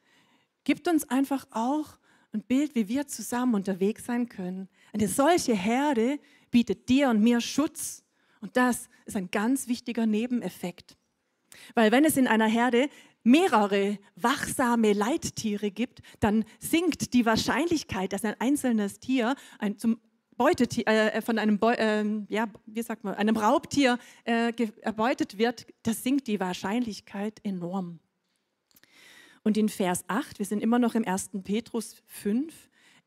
gibt 0.63 0.87
uns 0.87 1.09
einfach 1.09 1.45
auch 1.51 1.97
ein 2.33 2.41
Bild, 2.41 2.75
wie 2.75 2.87
wir 2.87 3.07
zusammen 3.07 3.55
unterwegs 3.55 4.05
sein 4.05 4.29
können. 4.29 4.69
Eine 4.93 5.07
solche 5.07 5.53
Herde 5.53 6.19
bietet 6.51 6.89
dir 6.89 7.09
und 7.09 7.21
mir 7.21 7.41
Schutz. 7.41 8.03
Und 8.41 8.57
das 8.57 8.89
ist 9.05 9.15
ein 9.15 9.29
ganz 9.29 9.67
wichtiger 9.67 10.05
Nebeneffekt. 10.05 10.97
Weil 11.75 11.91
wenn 11.91 12.05
es 12.05 12.17
in 12.17 12.27
einer 12.27 12.47
Herde 12.47 12.89
mehrere 13.23 13.97
wachsame 14.15 14.93
Leittiere 14.93 15.71
gibt, 15.71 16.01
dann 16.19 16.45
sinkt 16.59 17.13
die 17.13 17.25
Wahrscheinlichkeit, 17.25 18.13
dass 18.13 18.25
ein 18.25 18.35
einzelnes 18.39 18.99
Tier 18.99 19.35
ein, 19.59 19.77
zum 19.77 19.99
Beutetier, 20.35 20.87
äh, 20.87 21.21
von 21.21 21.37
einem, 21.37 21.59
Beu 21.59 21.73
äh, 21.73 22.03
ja, 22.29 22.47
wie 22.65 22.81
sagt 22.81 23.03
man, 23.03 23.15
einem 23.15 23.37
Raubtier 23.37 23.97
äh, 24.25 24.51
erbeutet 24.81 25.37
wird, 25.37 25.65
das 25.83 26.03
sinkt 26.03 26.27
die 26.27 26.39
Wahrscheinlichkeit 26.39 27.39
enorm. 27.43 27.99
Und 29.43 29.57
in 29.57 29.69
Vers 29.69 30.03
8, 30.07 30.39
wir 30.39 30.45
sind 30.45 30.61
immer 30.61 30.79
noch 30.79 30.95
im 30.95 31.07
1. 31.07 31.31
Petrus 31.43 32.01
5, 32.07 32.53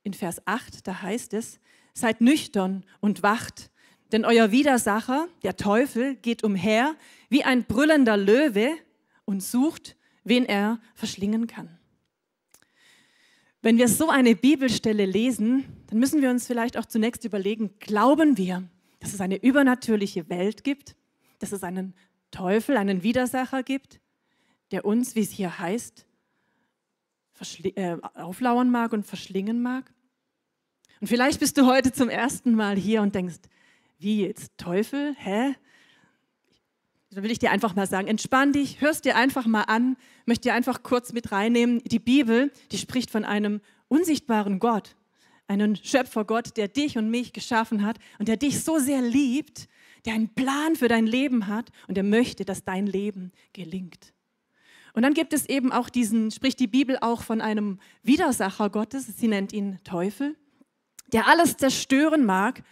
in 0.02 0.14
Vers 0.14 0.46
8, 0.46 0.86
da 0.86 1.02
heißt 1.02 1.34
es, 1.34 1.58
seid 1.94 2.20
nüchtern 2.20 2.84
und 3.00 3.22
wacht, 3.22 3.70
denn 4.12 4.24
euer 4.24 4.52
Widersacher, 4.52 5.28
der 5.42 5.56
Teufel, 5.56 6.14
geht 6.16 6.44
umher 6.44 6.94
wie 7.28 7.42
ein 7.42 7.64
brüllender 7.64 8.16
Löwe 8.16 8.76
und 9.24 9.42
sucht, 9.42 9.95
wen 10.26 10.44
er 10.44 10.80
verschlingen 10.94 11.46
kann. 11.46 11.78
Wenn 13.62 13.78
wir 13.78 13.88
so 13.88 14.10
eine 14.10 14.36
Bibelstelle 14.36 15.06
lesen, 15.06 15.64
dann 15.88 15.98
müssen 15.98 16.20
wir 16.20 16.30
uns 16.30 16.46
vielleicht 16.46 16.76
auch 16.76 16.84
zunächst 16.84 17.24
überlegen, 17.24 17.78
glauben 17.78 18.36
wir, 18.36 18.64
dass 19.00 19.14
es 19.14 19.20
eine 19.20 19.42
übernatürliche 19.42 20.28
Welt 20.28 20.64
gibt, 20.64 20.96
dass 21.38 21.52
es 21.52 21.62
einen 21.62 21.94
Teufel, 22.30 22.76
einen 22.76 23.02
Widersacher 23.02 23.62
gibt, 23.62 24.00
der 24.70 24.84
uns, 24.84 25.14
wie 25.14 25.20
es 25.20 25.30
hier 25.30 25.58
heißt, 25.58 26.06
äh, 27.62 27.96
auflauern 28.14 28.70
mag 28.70 28.92
und 28.92 29.06
verschlingen 29.06 29.62
mag? 29.62 29.92
Und 31.00 31.06
vielleicht 31.08 31.40
bist 31.40 31.58
du 31.58 31.66
heute 31.66 31.92
zum 31.92 32.08
ersten 32.08 32.54
Mal 32.54 32.76
hier 32.76 33.02
und 33.02 33.14
denkst, 33.14 33.40
wie 33.98 34.22
jetzt 34.22 34.56
Teufel? 34.58 35.14
Hä? 35.18 35.54
Da 37.10 37.22
will 37.22 37.30
ich 37.30 37.38
dir 37.38 37.52
einfach 37.52 37.74
mal 37.76 37.86
sagen, 37.86 38.08
entspann 38.08 38.52
dich, 38.52 38.80
hörst 38.80 39.04
dir 39.04 39.16
einfach 39.16 39.46
mal 39.46 39.62
an, 39.62 39.96
möchte 40.26 40.48
dir 40.48 40.54
einfach 40.54 40.82
kurz 40.82 41.12
mit 41.12 41.30
reinnehmen. 41.30 41.80
Die 41.84 42.00
Bibel, 42.00 42.52
die 42.72 42.78
spricht 42.78 43.10
von 43.10 43.24
einem 43.24 43.60
unsichtbaren 43.88 44.58
Gott, 44.58 44.96
einen 45.46 45.76
Schöpfergott, 45.76 46.56
der 46.56 46.68
dich 46.68 46.98
und 46.98 47.08
mich 47.08 47.32
geschaffen 47.32 47.84
hat 47.84 47.98
und 48.18 48.26
der 48.26 48.36
dich 48.36 48.64
so 48.64 48.78
sehr 48.78 49.00
liebt, 49.00 49.68
der 50.04 50.14
einen 50.14 50.34
Plan 50.34 50.74
für 50.74 50.88
dein 50.88 51.06
Leben 51.06 51.46
hat 51.46 51.70
und 51.86 51.96
der 51.96 52.04
möchte, 52.04 52.44
dass 52.44 52.64
dein 52.64 52.86
Leben 52.86 53.32
gelingt. 53.52 54.12
Und 54.92 55.02
dann 55.02 55.14
gibt 55.14 55.32
es 55.32 55.46
eben 55.46 55.72
auch 55.72 55.90
diesen, 55.90 56.30
spricht 56.30 56.58
die 56.58 56.66
Bibel 56.66 56.98
auch 57.00 57.22
von 57.22 57.40
einem 57.40 57.78
Widersacher 58.02 58.70
Gottes, 58.70 59.06
sie 59.06 59.28
nennt 59.28 59.52
ihn 59.52 59.78
Teufel, 59.84 60.36
der 61.12 61.28
alles 61.28 61.56
zerstören 61.56 62.24
mag 62.24 62.64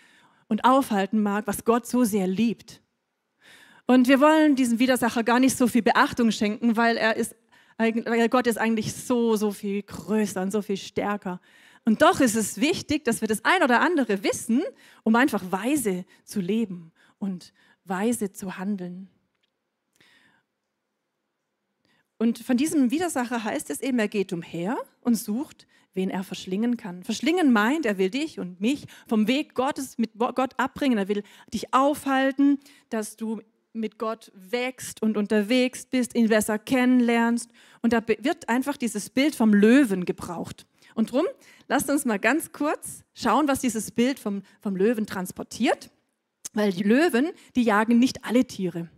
und 0.49 0.65
aufhalten 0.65 1.23
mag, 1.23 1.47
was 1.47 1.65
Gott 1.65 1.87
so 1.87 2.05
sehr 2.05 2.27
liebt. 2.27 2.81
Und 3.87 4.09
wir 4.09 4.21
wollen 4.21 4.57
diesem 4.57 4.79
Widersacher 4.79 5.23
gar 5.25 5.41
nicht 5.41 5.57
so 5.57 5.67
viel 5.67 5.83
Beachtung 5.83 6.31
schenken, 6.31 6.77
weil 6.77 6.97
er 6.97 7.17
ist, 7.17 7.37
weil 7.77 8.29
Gott 8.29 8.47
ist 8.47 8.57
eigentlich 8.57 8.95
so, 8.95 9.37
so 9.37 9.51
viel 9.51 9.83
größer 9.83 10.41
und 10.41 10.51
so 10.51 10.63
viel 10.63 10.77
stärker. 10.77 11.41
Und 11.85 12.01
doch 12.01 12.21
ist 12.21 12.35
es 12.35 12.61
wichtig, 12.61 13.05
dass 13.05 13.21
wir 13.21 13.29
das 13.29 13.45
ein 13.45 13.63
oder 13.63 13.81
andere 13.81 14.23
wissen, 14.23 14.63
um 15.03 15.17
einfach 15.17 15.43
weise 15.51 16.07
zu 16.25 16.41
leben 16.41 16.93
und 17.19 17.53
weise 17.85 18.33
zu 18.33 18.57
handeln. 18.57 19.11
Und 22.17 22.39
von 22.39 22.57
diesem 22.57 22.91
Widersacher 22.91 23.45
heißt 23.45 23.69
es 23.69 23.81
eben, 23.81 23.99
er 23.99 24.09
geht 24.09 24.33
umher 24.33 24.79
und 25.03 25.17
sucht, 25.17 25.67
wen 25.93 26.09
er 26.09 26.25
verschlingen 26.25 26.79
kann. 26.79 27.05
Verschlingen 27.05 27.53
meint, 27.53 27.85
er 27.85 27.99
will 27.99 28.09
dich 28.09 28.39
und 28.41 28.61
mich 28.61 28.87
vom 29.07 29.27
Weg 29.27 29.55
Gottes 29.55 29.99
mit 29.99 30.13
Gott 30.17 30.59
abbringen. 30.59 30.97
Er 30.97 31.09
will 31.09 31.23
dich 31.53 31.75
aufhalten, 31.75 32.59
dass 32.89 33.17
du 33.17 33.43
mit 33.75 33.99
Gott 33.99 34.31
wächst 34.35 35.03
und 35.03 35.17
unterwegs 35.17 35.85
bist, 35.85 36.15
ihn 36.15 36.29
besser 36.29 36.59
kennenlernst. 36.59 37.51
Und 37.83 37.93
da 37.93 38.01
wird 38.07 38.49
einfach 38.49 38.77
dieses 38.77 39.11
Bild 39.11 39.35
vom 39.35 39.53
Löwen 39.53 40.05
gebraucht. 40.05 40.67
Und 40.95 41.11
drum, 41.11 41.27
lasst 41.67 41.91
uns 41.91 42.05
mal 42.05 42.19
ganz 42.19 42.53
kurz 42.53 43.03
schauen, 43.15 43.49
was 43.49 43.61
dieses 43.61 43.91
Bild 43.91 44.19
vom, 44.19 44.43
vom 44.61 44.77
Löwen 44.77 45.07
transportiert. 45.07 45.91
Weil 46.53 46.73
die 46.73 46.85
Löwen, 46.85 47.33
die 47.57 47.63
jagen 47.63 47.99
nicht 47.99 48.25
alle 48.25 48.45
Tiere. 48.45 48.89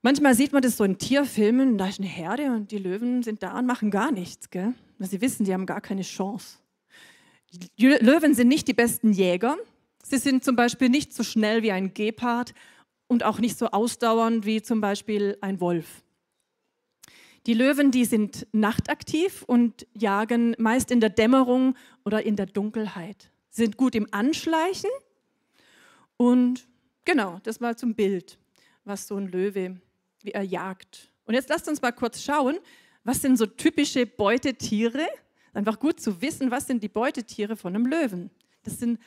Manchmal 0.00 0.34
sieht 0.34 0.52
man 0.52 0.62
das 0.62 0.76
so 0.76 0.84
in 0.84 0.98
Tierfilmen, 0.98 1.78
da 1.78 1.88
ist 1.88 1.98
eine 1.98 2.08
Herde 2.08 2.52
und 2.52 2.70
die 2.70 2.78
Löwen 2.78 3.22
sind 3.22 3.42
da 3.42 3.58
und 3.58 3.66
machen 3.66 3.90
gar 3.90 4.12
nichts. 4.12 4.50
Gell? 4.50 4.74
Weil 4.98 5.08
sie 5.08 5.20
wissen, 5.20 5.44
die 5.44 5.52
haben 5.52 5.66
gar 5.66 5.80
keine 5.80 6.02
Chance. 6.02 6.58
Die 7.78 7.86
Löwen 7.86 8.34
sind 8.34 8.48
nicht 8.48 8.66
die 8.68 8.74
besten 8.74 9.12
Jäger. 9.12 9.56
Sie 10.04 10.18
sind 10.18 10.44
zum 10.44 10.56
Beispiel 10.56 10.88
nicht 10.88 11.12
so 11.12 11.22
schnell 11.22 11.62
wie 11.62 11.72
ein 11.72 11.94
Gepard 11.94 12.54
und 13.12 13.24
auch 13.24 13.38
nicht 13.38 13.58
so 13.58 13.66
ausdauernd 13.66 14.46
wie 14.46 14.62
zum 14.62 14.80
Beispiel 14.80 15.36
ein 15.42 15.60
Wolf. 15.60 16.02
Die 17.44 17.52
Löwen, 17.52 17.90
die 17.90 18.06
sind 18.06 18.46
nachtaktiv 18.52 19.42
und 19.42 19.86
jagen 19.92 20.56
meist 20.58 20.90
in 20.90 21.00
der 21.00 21.10
Dämmerung 21.10 21.76
oder 22.06 22.24
in 22.24 22.36
der 22.36 22.46
Dunkelheit. 22.46 23.30
Sind 23.50 23.76
gut 23.76 23.94
im 23.94 24.06
Anschleichen 24.12 24.88
und 26.16 26.66
genau, 27.04 27.38
das 27.42 27.60
mal 27.60 27.76
zum 27.76 27.94
Bild, 27.94 28.38
was 28.84 29.06
so 29.06 29.16
ein 29.16 29.28
Löwe, 29.28 29.78
wie 30.22 30.30
er 30.30 30.42
jagt. 30.42 31.12
Und 31.24 31.34
jetzt 31.34 31.50
lasst 31.50 31.68
uns 31.68 31.82
mal 31.82 31.92
kurz 31.92 32.22
schauen, 32.22 32.58
was 33.04 33.20
sind 33.20 33.36
so 33.36 33.44
typische 33.44 34.06
Beutetiere? 34.06 35.06
Einfach 35.52 35.78
gut 35.78 36.00
zu 36.00 36.22
wissen, 36.22 36.50
was 36.50 36.66
sind 36.66 36.82
die 36.82 36.88
Beutetiere 36.88 37.56
von 37.56 37.74
einem 37.74 37.84
Löwen. 37.84 38.30
Das 38.62 38.78
sind 38.78 38.98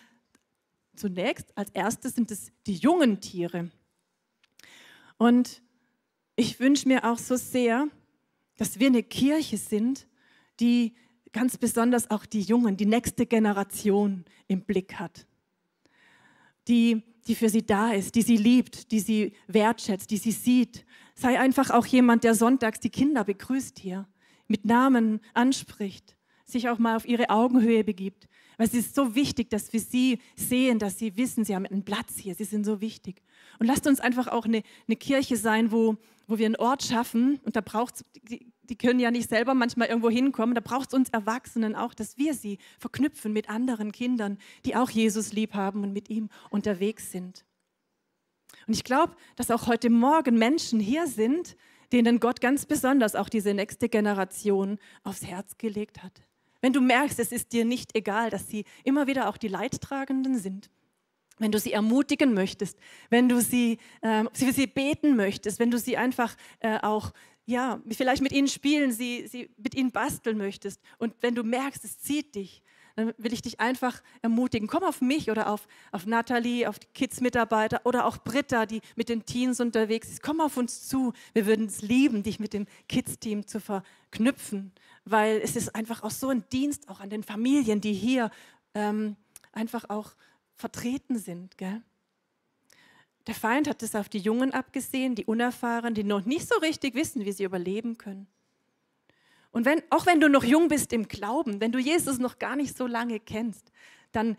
zunächst, 0.96 1.58
als 1.58 1.72
erstes 1.72 2.14
sind 2.14 2.30
es 2.30 2.52
die 2.68 2.76
jungen 2.76 3.20
Tiere. 3.20 3.72
Und 5.18 5.62
ich 6.36 6.60
wünsche 6.60 6.88
mir 6.88 7.06
auch 7.06 7.18
so 7.18 7.36
sehr, 7.36 7.88
dass 8.58 8.80
wir 8.80 8.88
eine 8.88 9.04
Kirche 9.04 9.58
sind, 9.58 10.08
die 10.60 10.96
ganz 11.32 11.58
besonders 11.58 12.10
auch 12.10 12.26
die 12.26 12.42
Jungen, 12.42 12.78
die 12.78 12.86
nächste 12.86 13.26
Generation 13.26 14.26
im 14.48 14.62
Blick 14.62 14.96
hat. 14.96 15.28
Die, 16.68 17.04
die 17.28 17.36
für 17.36 17.50
sie 17.50 17.66
da 17.66 17.92
ist, 17.92 18.16
die 18.16 18.22
sie 18.22 18.38
liebt, 18.38 18.92
die 18.92 19.00
sie 19.00 19.34
wertschätzt, 19.48 20.10
die 20.12 20.18
sie 20.18 20.32
sieht. 20.32 20.86
Sei 21.14 21.40
einfach 21.40 21.70
auch 21.70 21.86
jemand, 21.86 22.24
der 22.24 22.36
sonntags 22.36 22.80
die 22.80 22.90
Kinder 22.90 23.24
begrüßt 23.24 23.80
hier, 23.80 24.08
mit 24.48 24.66
Namen 24.66 25.20
anspricht, 25.34 26.15
sich 26.46 26.70
auch 26.70 26.78
mal 26.78 26.96
auf 26.96 27.08
ihre 27.08 27.30
Augenhöhe 27.30 27.84
begibt. 27.84 28.28
Weil 28.58 28.68
es 28.68 28.74
ist 28.74 28.96
so 28.96 29.16
wichtig, 29.16 29.50
dass 29.50 29.74
wir 29.74 29.80
sie 29.80 30.20
sehen, 30.36 30.80
dass 30.80 30.98
sie 30.98 31.18
wissen, 31.18 31.44
sie 31.44 31.56
haben 31.56 31.66
einen 31.66 31.84
Platz 31.84 32.18
hier, 32.18 32.36
sie 32.36 32.46
sind 32.46 32.66
so 32.66 32.80
wichtig. 32.80 33.22
Und 33.60 33.68
lasst 33.68 33.88
uns 33.88 34.00
einfach 34.00 34.28
auch 34.28 34.46
eine, 34.46 34.64
eine 34.88 34.96
Kirche 34.96 35.36
sein, 35.36 35.72
wo, 35.72 35.98
wo 36.28 36.38
wir 36.38 36.46
einen 36.46 36.56
Ort 36.56 36.84
schaffen. 36.84 37.40
Und 37.44 37.56
da 37.56 37.62
braucht 37.62 37.96
es, 37.96 38.04
die, 38.30 38.52
die 38.64 38.78
können 38.78 39.00
ja 39.00 39.12
nicht 39.12 39.30
selber 39.30 39.54
manchmal 39.54 39.90
irgendwo 39.90 40.10
hinkommen, 40.10 40.56
da 40.56 40.62
braucht 40.62 40.90
es 40.90 40.94
uns 40.94 41.10
Erwachsenen 41.10 41.76
auch, 41.76 41.94
dass 41.94 42.18
wir 42.18 42.34
sie 42.34 42.58
verknüpfen 42.80 43.34
mit 43.34 43.50
anderen 43.50 43.92
Kindern, 43.92 44.38
die 44.66 44.76
auch 44.76 44.90
Jesus 44.90 45.34
lieb 45.34 45.54
haben 45.54 45.84
und 45.84 45.94
mit 45.94 46.10
ihm 46.10 46.30
unterwegs 46.50 47.12
sind. 47.12 47.46
Und 48.68 48.74
ich 48.74 48.84
glaube, 48.84 49.16
dass 49.36 49.52
auch 49.52 49.68
heute 49.68 49.90
Morgen 49.90 50.38
Menschen 50.38 50.80
hier 50.80 51.08
sind, 51.08 51.56
denen 51.92 52.20
Gott 52.20 52.42
ganz 52.42 52.66
besonders 52.66 53.16
auch 53.16 53.30
diese 53.30 53.54
nächste 53.54 53.90
Generation 53.90 54.80
aufs 55.04 55.24
Herz 55.24 55.58
gelegt 55.58 56.02
hat. 56.04 56.24
Wenn 56.62 56.74
du 56.74 56.82
merkst, 56.82 57.20
es 57.20 57.32
ist 57.32 57.52
dir 57.54 57.66
nicht 57.66 57.96
egal, 57.96 58.30
dass 58.30 58.48
sie 58.48 58.66
immer 58.84 59.08
wieder 59.08 59.30
auch 59.30 59.38
die 59.38 59.48
Leidtragenden 59.48 60.38
sind, 60.38 60.70
wenn 61.38 61.52
du 61.52 61.60
sie 61.60 61.74
ermutigen 61.74 62.34
möchtest, 62.34 62.78
wenn 63.10 63.30
du 63.30 63.42
sie, 63.42 63.78
äh, 64.02 64.24
für 64.34 64.54
sie 64.54 64.68
beten 64.68 65.16
möchtest, 65.16 65.60
wenn 65.60 65.72
du 65.72 65.78
sie 65.78 65.98
einfach 65.98 66.36
äh, 66.60 66.80
auch, 66.80 67.12
ja, 67.46 67.82
vielleicht 67.92 68.22
mit 68.22 68.32
ihnen 68.32 68.48
spielen, 68.48 68.92
sie, 68.92 69.28
sie 69.28 69.50
mit 69.58 69.76
ihnen 69.76 69.92
basteln 69.92 70.38
möchtest 70.38 70.82
und 70.98 71.14
wenn 71.22 71.36
du 71.36 71.44
merkst, 71.44 71.84
es 71.84 72.00
zieht 72.00 72.36
dich, 72.36 72.64
dann 72.96 73.14
will 73.18 73.34
ich 73.34 73.42
dich 73.42 73.60
einfach 73.60 74.02
ermutigen. 74.22 74.68
Komm 74.68 74.84
auf 74.84 75.02
mich 75.02 75.30
oder 75.30 75.50
auf, 75.50 75.68
auf 75.92 76.06
Nathalie, 76.06 76.68
auf 76.70 76.80
die 76.80 76.88
Kids-Mitarbeiter 76.94 77.82
oder 77.84 78.06
auch 78.06 78.18
Britta, 78.18 78.66
die 78.66 78.82
mit 78.96 79.10
den 79.10 79.26
Teens 79.26 79.60
unterwegs 79.60 80.10
ist. 80.10 80.24
Komm 80.24 80.40
auf 80.40 80.56
uns 80.58 80.88
zu. 80.88 81.14
Wir 81.34 81.46
würden 81.46 81.66
es 81.66 81.82
lieben, 81.82 82.24
dich 82.24 82.40
mit 82.40 82.54
dem 82.54 82.68
Kids-Team 82.88 83.48
zu 83.48 83.60
verknüpfen, 83.60 84.72
weil 85.04 85.42
es 85.44 85.56
ist 85.56 85.76
einfach 85.76 86.04
auch 86.04 86.12
so 86.12 86.30
ein 86.30 86.46
Dienst 86.52 86.88
auch 86.88 87.02
an 87.02 87.10
den 87.10 87.24
Familien, 87.24 87.82
die 87.82 87.94
hier 87.94 88.32
ähm, 88.74 89.18
einfach 89.52 89.90
auch 89.90 90.12
vertreten 90.56 91.18
sind. 91.18 91.58
Gell? 91.58 91.82
Der 93.28 93.36
Feind 93.36 93.68
hat 93.68 93.84
es 93.84 93.96
auf 93.96 94.08
die 94.08 94.20
Jungen 94.20 94.52
abgesehen, 94.52 95.16
die 95.16 95.26
Unerfahrenen, 95.26 95.96
die 95.96 96.04
noch 96.04 96.26
nicht 96.26 96.48
so 96.48 96.56
richtig 96.60 96.96
wissen, 96.96 97.26
wie 97.26 97.32
sie 97.32 97.44
überleben 97.44 97.98
können. 97.98 98.28
Und 99.56 99.64
wenn, 99.64 99.82
auch 99.90 100.06
wenn 100.06 100.20
du 100.20 100.28
noch 100.28 100.44
jung 100.44 100.68
bist 100.68 100.92
im 100.92 101.08
Glauben, 101.08 101.62
wenn 101.62 101.72
du 101.72 101.80
Jesus 101.80 102.20
noch 102.20 102.40
gar 102.40 102.58
nicht 102.58 102.76
so 102.76 102.88
lange 102.88 103.22
kennst, 103.22 103.72
dann 104.12 104.36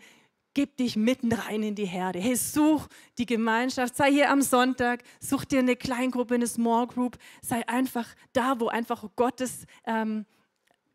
gib 0.53 0.77
dich 0.77 0.95
mitten 0.95 1.33
rein 1.33 1.63
in 1.63 1.73
die 1.73 1.87
Herde. 1.87 2.19
Hey, 2.19 2.35
such 2.35 2.85
die 3.17 3.25
Gemeinschaft, 3.25 3.95
sei 3.95 4.11
hier 4.11 4.29
am 4.29 4.43
Sonntag, 4.43 5.01
such 5.19 5.45
dir 5.45 5.57
eine 5.57 5.75
Kleingruppe, 5.75 6.35
eine 6.35 6.45
Small 6.45 6.85
Group, 6.85 7.17
sei 7.41 7.67
einfach 7.67 8.07
da, 8.31 8.59
wo 8.59 8.67
einfach 8.67 9.03
Gottes, 9.15 9.65
ähm, 9.87 10.27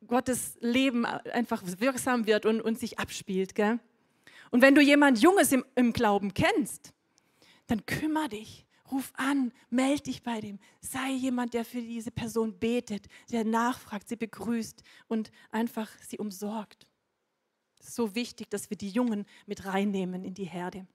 Gottes 0.07 0.57
Leben 0.61 1.05
einfach 1.05 1.61
wirksam 1.81 2.25
wird 2.25 2.47
und, 2.47 2.61
und 2.61 2.79
sich 2.79 3.01
abspielt. 3.01 3.57
Gell? 3.57 3.81
Und 4.53 4.63
wenn 4.63 4.77
du 4.77 4.83
jemand 4.83 5.21
Junges 5.21 5.51
im, 5.51 5.65
im 5.75 5.93
Glauben 5.93 6.33
kennst, 6.33 6.93
dann 7.67 7.85
kümmere 7.87 8.29
dich, 8.29 8.67
ruf 8.93 9.13
an, 9.17 9.53
melde 9.71 10.05
dich 10.05 10.23
bei 10.23 10.41
dem, 10.41 10.59
sei 10.81 11.11
jemand, 11.13 11.55
der 11.55 11.65
für 11.65 11.81
diese 11.81 12.11
Person 12.11 12.59
betet, 12.59 13.07
der 13.31 13.45
nachfragt, 13.45 14.09
sie 14.09 14.17
begrüßt 14.17 14.83
und 15.09 15.33
einfach 15.51 15.89
sie 16.07 16.19
umsorgt 16.19 16.87
so 17.83 18.15
wichtig, 18.15 18.51
dass 18.51 18.71
wir 18.71 18.77
die 18.77 18.91
Jungen 18.91 19.27
mit 19.47 19.65
reinnehmen 19.65 20.25
in 20.25 20.35
die 20.35 20.45
Herde. 20.45 20.87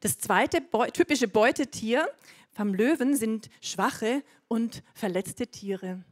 Das 0.00 0.18
zweite 0.18 0.62
typische 0.92 1.28
Beutetier 1.28 2.08
vom 2.50 2.74
Löwen 2.74 3.16
sind 3.16 3.50
schwache 3.60 4.22
und 4.48 4.82
verletzte 4.94 5.46
Tiere. 5.46 6.04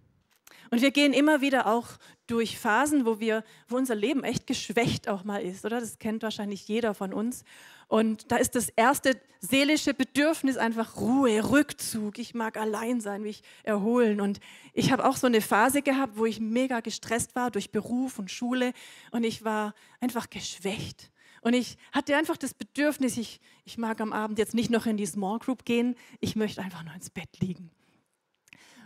Und 0.71 0.80
wir 0.80 0.90
gehen 0.90 1.12
immer 1.12 1.40
wieder 1.40 1.66
auch 1.66 1.88
durch 2.26 2.59
Phasen, 2.59 3.04
wo, 3.04 3.21
wir, 3.21 3.44
wo 3.68 3.76
unser 3.76 3.94
Leben 3.94 4.25
echt 4.25 4.47
geschwächt 4.47 5.09
auch 5.09 5.25
mal 5.25 5.42
ist, 5.42 5.64
oder? 5.64 5.80
Das 5.80 5.99
kennt 5.99 6.23
wahrscheinlich 6.23 6.66
jeder 6.68 6.94
von 6.94 7.12
uns. 7.12 7.44
Und 7.88 8.33
da 8.33 8.37
ist 8.37 8.54
das 8.54 8.71
erste 8.71 9.21
seelische 9.40 9.92
Bedürfnis 9.92 10.56
einfach 10.56 10.97
Ruhe, 10.97 11.50
Rückzug. 11.50 12.18
Ich 12.18 12.35
mag 12.35 12.56
allein 12.56 13.00
sein, 13.00 13.23
mich 13.23 13.42
erholen. 13.62 14.21
Und 14.21 14.40
ich 14.73 14.90
habe 14.90 15.06
auch 15.06 15.16
so 15.16 15.26
eine 15.26 15.40
Phase 15.40 15.83
gehabt, 15.83 16.16
wo 16.16 16.25
ich 16.25 16.40
mega 16.40 16.80
gestresst 16.80 17.35
war 17.35 17.50
durch 17.50 17.71
Beruf 17.71 18.18
und 18.18 18.30
Schule. 18.30 18.73
Und 19.11 19.25
ich 19.25 19.44
war 19.44 19.75
einfach 20.00 20.30
geschwächt. 20.30 21.11
Und 21.42 21.52
ich 21.52 21.76
hatte 21.92 22.16
einfach 22.16 22.38
das 22.38 22.54
Bedürfnis, 22.54 23.18
ich, 23.18 23.38
ich 23.66 23.76
mag 23.76 24.00
am 24.00 24.14
Abend 24.14 24.38
jetzt 24.38 24.54
nicht 24.54 24.71
noch 24.71 24.87
in 24.87 24.97
die 24.97 25.04
Small 25.04 25.38
Group 25.38 25.66
gehen, 25.66 25.94
ich 26.21 26.37
möchte 26.37 26.62
einfach 26.62 26.83
nur 26.83 26.94
ins 26.94 27.11
Bett 27.11 27.38
liegen. 27.38 27.71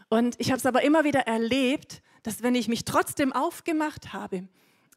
Und 0.09 0.37
ich 0.39 0.51
habe 0.51 0.59
es 0.59 0.67
aber 0.67 0.83
immer 0.83 1.05
wieder 1.05 1.21
erlebt, 1.21 2.03
dass 2.23 2.43
wenn 2.43 2.55
ich 2.55 2.69
mich 2.69 2.85
trotzdem 2.85 3.33
aufgemacht 3.33 4.13
habe 4.13 4.49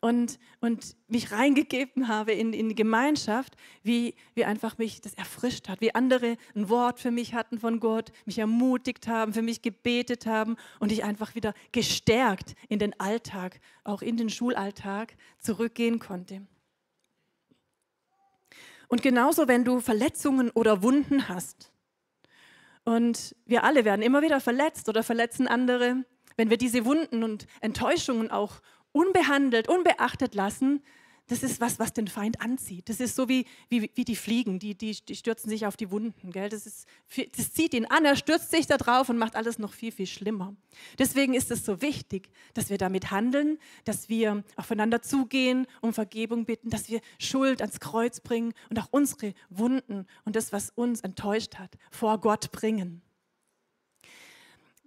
und, 0.01 0.39
und 0.59 0.95
mich 1.07 1.31
reingegeben 1.31 2.07
habe 2.07 2.31
in, 2.31 2.53
in 2.53 2.69
die 2.69 2.75
Gemeinschaft, 2.75 3.55
wie, 3.83 4.15
wie 4.33 4.45
einfach 4.45 4.77
mich 4.77 4.99
das 4.99 5.13
erfrischt 5.13 5.69
hat, 5.69 5.79
wie 5.79 5.93
andere 5.93 6.37
ein 6.55 6.69
Wort 6.69 6.99
für 6.99 7.11
mich 7.11 7.33
hatten 7.33 7.59
von 7.59 7.79
Gott, 7.79 8.11
mich 8.25 8.39
ermutigt 8.39 9.07
haben, 9.07 9.33
für 9.33 9.43
mich 9.43 9.61
gebetet 9.61 10.25
haben 10.25 10.57
und 10.79 10.91
ich 10.91 11.03
einfach 11.03 11.35
wieder 11.35 11.53
gestärkt 11.71 12.55
in 12.67 12.79
den 12.79 12.99
Alltag, 12.99 13.61
auch 13.83 14.01
in 14.01 14.17
den 14.17 14.29
Schulalltag 14.29 15.15
zurückgehen 15.39 15.99
konnte. 15.99 16.41
Und 18.87 19.03
genauso, 19.03 19.47
wenn 19.47 19.63
du 19.63 19.79
Verletzungen 19.79 20.49
oder 20.49 20.83
Wunden 20.83 21.29
hast. 21.29 21.70
Und 22.83 23.35
wir 23.45 23.63
alle 23.63 23.85
werden 23.85 24.01
immer 24.01 24.21
wieder 24.21 24.39
verletzt 24.39 24.89
oder 24.89 25.03
verletzen 25.03 25.47
andere. 25.47 26.03
Wenn 26.37 26.49
wir 26.49 26.57
diese 26.57 26.85
Wunden 26.85 27.23
und 27.23 27.47
Enttäuschungen 27.61 28.31
auch 28.31 28.61
unbehandelt, 28.91 29.67
unbeachtet 29.67 30.35
lassen, 30.35 30.83
das 31.31 31.43
ist 31.43 31.61
was, 31.61 31.79
was 31.79 31.93
den 31.93 32.09
Feind 32.09 32.41
anzieht. 32.41 32.89
Das 32.89 32.99
ist 32.99 33.15
so 33.15 33.29
wie, 33.29 33.45
wie, 33.69 33.89
wie 33.95 34.03
die 34.03 34.17
Fliegen, 34.17 34.59
die, 34.59 34.75
die, 34.75 34.93
die 34.93 35.15
stürzen 35.15 35.49
sich 35.49 35.65
auf 35.65 35.77
die 35.77 35.89
Wunden. 35.89 36.31
Gell? 36.31 36.49
Das, 36.49 36.67
ist, 36.67 36.85
das 37.37 37.53
zieht 37.53 37.73
ihn 37.73 37.85
an, 37.85 38.03
er 38.03 38.17
stürzt 38.17 38.51
sich 38.51 38.67
da 38.67 38.75
drauf 38.75 39.07
und 39.07 39.17
macht 39.17 39.37
alles 39.37 39.57
noch 39.57 39.71
viel, 39.71 39.93
viel 39.93 40.07
schlimmer. 40.07 40.53
Deswegen 40.99 41.33
ist 41.33 41.49
es 41.49 41.63
so 41.63 41.81
wichtig, 41.81 42.29
dass 42.53 42.69
wir 42.69 42.77
damit 42.77 43.11
handeln, 43.11 43.59
dass 43.85 44.09
wir 44.09 44.43
aufeinander 44.57 45.01
zugehen, 45.01 45.67
um 45.79 45.93
Vergebung 45.93 46.43
bitten, 46.43 46.69
dass 46.69 46.89
wir 46.89 46.99
Schuld 47.17 47.61
ans 47.61 47.79
Kreuz 47.79 48.19
bringen 48.19 48.53
und 48.69 48.77
auch 48.77 48.89
unsere 48.91 49.33
Wunden 49.49 50.07
und 50.25 50.35
das, 50.35 50.51
was 50.51 50.69
uns 50.71 50.99
enttäuscht 50.99 51.55
hat, 51.55 51.77
vor 51.91 52.19
Gott 52.19 52.51
bringen 52.51 53.01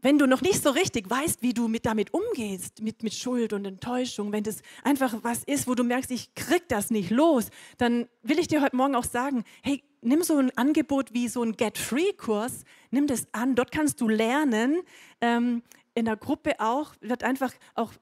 wenn 0.05 0.19
du 0.19 0.27
noch 0.27 0.43
nicht 0.43 0.63
so 0.63 0.69
richtig 0.69 1.09
weißt, 1.09 1.41
wie 1.41 1.55
du 1.55 1.67
mit 1.67 1.87
damit 1.87 2.13
umgehst, 2.13 2.83
mit, 2.83 3.03
mit 3.03 3.15
Schuld 3.15 3.55
und 3.55 3.65
Enttäuschung, 3.65 4.33
wenn 4.33 4.45
das 4.45 4.61
einfach 4.83 5.15
was 5.23 5.43
ist, 5.45 5.67
wo 5.67 5.75
du 5.75 5.83
merkst, 5.83 6.11
ich 6.11 6.35
krieg 6.35 6.69
das 6.69 6.91
nicht 6.91 7.09
los, 7.09 7.49
dann 7.79 8.07
will 8.23 8.39
ich 8.39 8.47
dir 8.47 8.61
heute 8.61 8.77
Morgen 8.77 8.97
auch 8.97 9.05
sagen, 9.05 9.45
hey, 9.63 9.83
nimm 10.03 10.23
so 10.23 10.37
ein 10.37 10.55
Angebot 10.59 11.15
wie 11.15 11.27
so 11.29 11.43
ein 11.43 11.53
Get-Free-Kurs, 11.53 12.65
nimm 12.91 13.07
das 13.07 13.29
an, 13.33 13.55
dort 13.55 13.73
kannst 13.73 13.99
du 14.03 14.11
lernen, 14.11 14.83
ähm, 15.23 15.63
in 15.95 16.05
der 16.05 16.17
Gruppe 16.17 16.61
auch, 16.61 16.93
wird 17.01 17.25
einfach 17.25 17.55
auch 17.75 17.95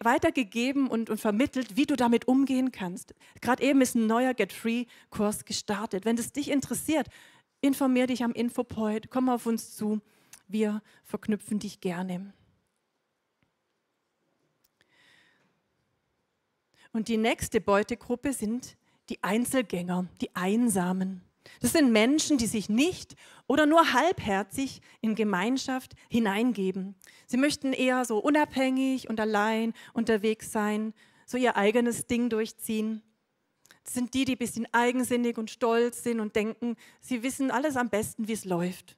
weitergegeben 0.00 0.86
und, 0.86 1.08
und 1.08 1.18
vermittelt, 1.18 1.76
wie 1.76 1.86
du 1.86 1.96
damit 1.96 2.28
umgehen 2.28 2.72
kannst. 2.72 3.14
Gerade 3.40 3.62
eben 3.62 3.80
ist 3.80 3.94
ein 3.94 4.06
neuer 4.06 4.34
Get-Free-Kurs 4.34 5.46
gestartet. 5.46 6.04
Wenn 6.04 6.18
es 6.18 6.32
dich 6.32 6.50
interessiert, 6.50 7.06
informier 7.62 8.06
dich 8.06 8.22
am 8.22 8.32
Infopoint, 8.32 9.10
komm 9.10 9.30
auf 9.30 9.46
uns 9.46 9.74
zu 9.74 10.02
wir 10.52 10.82
verknüpfen 11.04 11.58
dich 11.58 11.80
gerne. 11.80 12.32
Und 16.92 17.08
die 17.08 17.16
nächste 17.16 17.60
Beutegruppe 17.60 18.32
sind 18.32 18.76
die 19.08 19.22
Einzelgänger, 19.22 20.06
die 20.20 20.34
Einsamen. 20.36 21.22
Das 21.60 21.72
sind 21.72 21.90
Menschen, 21.90 22.38
die 22.38 22.46
sich 22.46 22.68
nicht 22.68 23.16
oder 23.46 23.66
nur 23.66 23.92
halbherzig 23.92 24.80
in 25.00 25.14
Gemeinschaft 25.14 25.94
hineingeben. 26.08 26.94
Sie 27.26 27.36
möchten 27.36 27.72
eher 27.72 28.04
so 28.04 28.18
unabhängig 28.18 29.08
und 29.08 29.18
allein 29.18 29.72
unterwegs 29.92 30.52
sein, 30.52 30.94
so 31.26 31.36
ihr 31.36 31.56
eigenes 31.56 32.06
Ding 32.06 32.28
durchziehen. 32.28 33.02
Das 33.84 33.94
sind 33.94 34.14
die, 34.14 34.24
die 34.24 34.32
ein 34.32 34.38
bisschen 34.38 34.68
eigensinnig 34.72 35.38
und 35.38 35.50
stolz 35.50 36.02
sind 36.02 36.20
und 36.20 36.36
denken, 36.36 36.76
sie 37.00 37.22
wissen 37.22 37.50
alles 37.50 37.76
am 37.76 37.88
besten, 37.88 38.28
wie 38.28 38.32
es 38.32 38.44
läuft. 38.44 38.96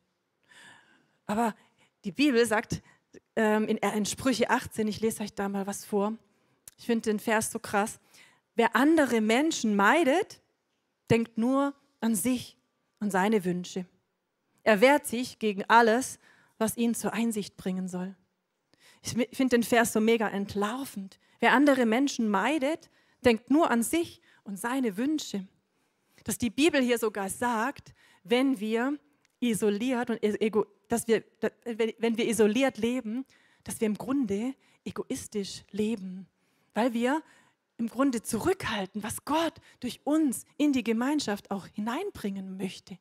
Aber 1.27 1.55
die 2.05 2.13
Bibel 2.13 2.45
sagt 2.47 2.83
ähm, 3.37 3.67
in, 3.67 3.79
in 3.79 4.07
Sprüche 4.07 4.51
18, 4.51 4.89
ich 4.89 5.01
lese 5.01 5.23
euch 5.23 5.35
da 5.35 5.49
mal 5.49 5.67
was 5.67 5.85
vor. 5.85 6.15
Ich 6.79 6.87
finde 6.87 7.11
den 7.11 7.19
Vers 7.19 7.51
so 7.51 7.59
krass. 7.59 8.01
Wer 8.55 8.77
andere 8.77 9.21
Menschen 9.21 9.77
meidet, 9.77 10.41
denkt 11.11 11.39
nur 11.39 11.75
an 12.01 12.15
sich 12.15 12.57
und 13.01 13.11
seine 13.11 13.45
Wünsche. 13.45 13.87
Er 14.63 14.81
wehrt 14.81 15.07
sich 15.07 15.39
gegen 15.39 15.65
alles, 15.69 16.19
was 16.59 16.77
ihn 16.77 16.95
zur 16.95 17.13
Einsicht 17.13 17.57
bringen 17.57 17.89
soll. 17.89 18.15
Ich 19.03 19.11
finde 19.37 19.57
den 19.57 19.63
Vers 19.63 19.93
so 19.93 20.01
mega 20.01 20.29
entlarvend. 20.29 21.19
Wer 21.41 21.53
andere 21.53 21.85
Menschen 21.85 22.29
meidet, 22.29 22.91
denkt 23.25 23.51
nur 23.51 23.71
an 23.71 23.83
sich 23.83 24.23
und 24.45 24.59
seine 24.59 24.97
Wünsche. 24.97 25.47
Dass 26.25 26.39
die 26.39 26.49
Bibel 26.49 26.81
hier 26.81 26.99
sogar 26.99 27.29
sagt, 27.29 27.93
wenn 28.23 28.61
wir 28.61 28.99
isoliert 29.41 30.09
und 30.09 30.23
ego, 30.23 30.67
dass 30.89 31.07
wir, 31.09 31.25
wenn 31.65 32.17
wir 32.17 32.29
isoliert 32.29 32.79
leben, 32.79 33.25
dass 33.65 33.81
wir 33.81 33.87
im 33.87 33.97
Grunde 33.97 34.55
egoistisch 34.85 35.65
leben, 35.71 36.27
weil 36.75 36.93
wir 36.93 37.23
im 37.77 37.89
Grunde 37.89 38.23
zurückhalten, 38.23 39.03
was 39.03 39.25
Gott 39.25 39.55
durch 39.81 40.01
uns 40.05 40.45
in 40.57 40.73
die 40.73 40.85
Gemeinschaft 40.85 41.51
auch 41.51 41.67
hineinbringen 41.67 42.57
möchte. 42.57 42.99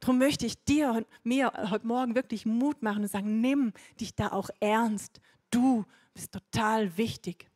Darum 0.00 0.18
möchte 0.18 0.46
ich 0.46 0.64
dir 0.64 0.90
und 0.92 1.06
mir 1.22 1.52
heute 1.70 1.86
Morgen 1.86 2.14
wirklich 2.14 2.46
Mut 2.46 2.82
machen 2.82 3.02
und 3.02 3.10
sagen, 3.10 3.40
nimm 3.40 3.72
dich 4.00 4.14
da 4.14 4.28
auch 4.32 4.48
ernst. 4.58 5.20
Du 5.50 5.84
bist 6.14 6.32
total 6.32 6.96
wichtig. 6.96 7.50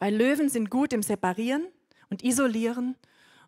Weil 0.00 0.14
Löwen 0.14 0.48
sind 0.48 0.70
gut 0.70 0.92
im 0.92 1.02
Separieren 1.02 1.68
und 2.10 2.24
Isolieren. 2.24 2.96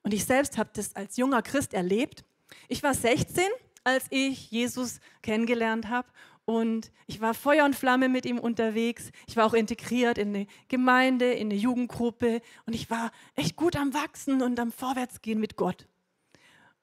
Und 0.03 0.15
ich 0.15 0.25
selbst 0.25 0.59
habe 0.59 0.71
das 0.73 0.95
als 0.95 1.17
junger 1.17 1.43
Christ 1.43 1.75
erlebt. 1.75 2.25
Ich 2.69 2.83
war 2.83 2.95
16 2.95 3.45
als 3.85 4.07
ich 4.11 4.51
Jesus 4.51 5.01
kennengelernt 5.23 5.89
habe. 5.89 6.09
Und 6.45 6.91
ich 7.07 7.21
war 7.21 7.35
Feuer 7.35 7.65
und 7.65 7.77
Flamme 7.77 8.09
mit 8.09 8.27
ihm 8.27 8.39
unterwegs. 8.39 9.11
Ich 9.27 9.37
war 9.37 9.47
auch 9.47 9.55
integriert 9.55 10.19
in 10.19 10.35
eine 10.35 10.47
Gemeinde, 10.69 11.33
in 11.33 11.49
eine 11.49 11.55
Jugendgruppe. 11.55 12.41
Und 12.67 12.75
ich 12.75 12.91
war 12.91 13.13
echt 13.37 13.57
gut 13.57 13.77
am 13.77 13.95
Wachsen 13.95 14.43
und 14.43 14.59
am 14.59 14.73
Vorwärtsgehen 14.73 15.39
mit 15.39 15.57
Gott. 15.57 15.87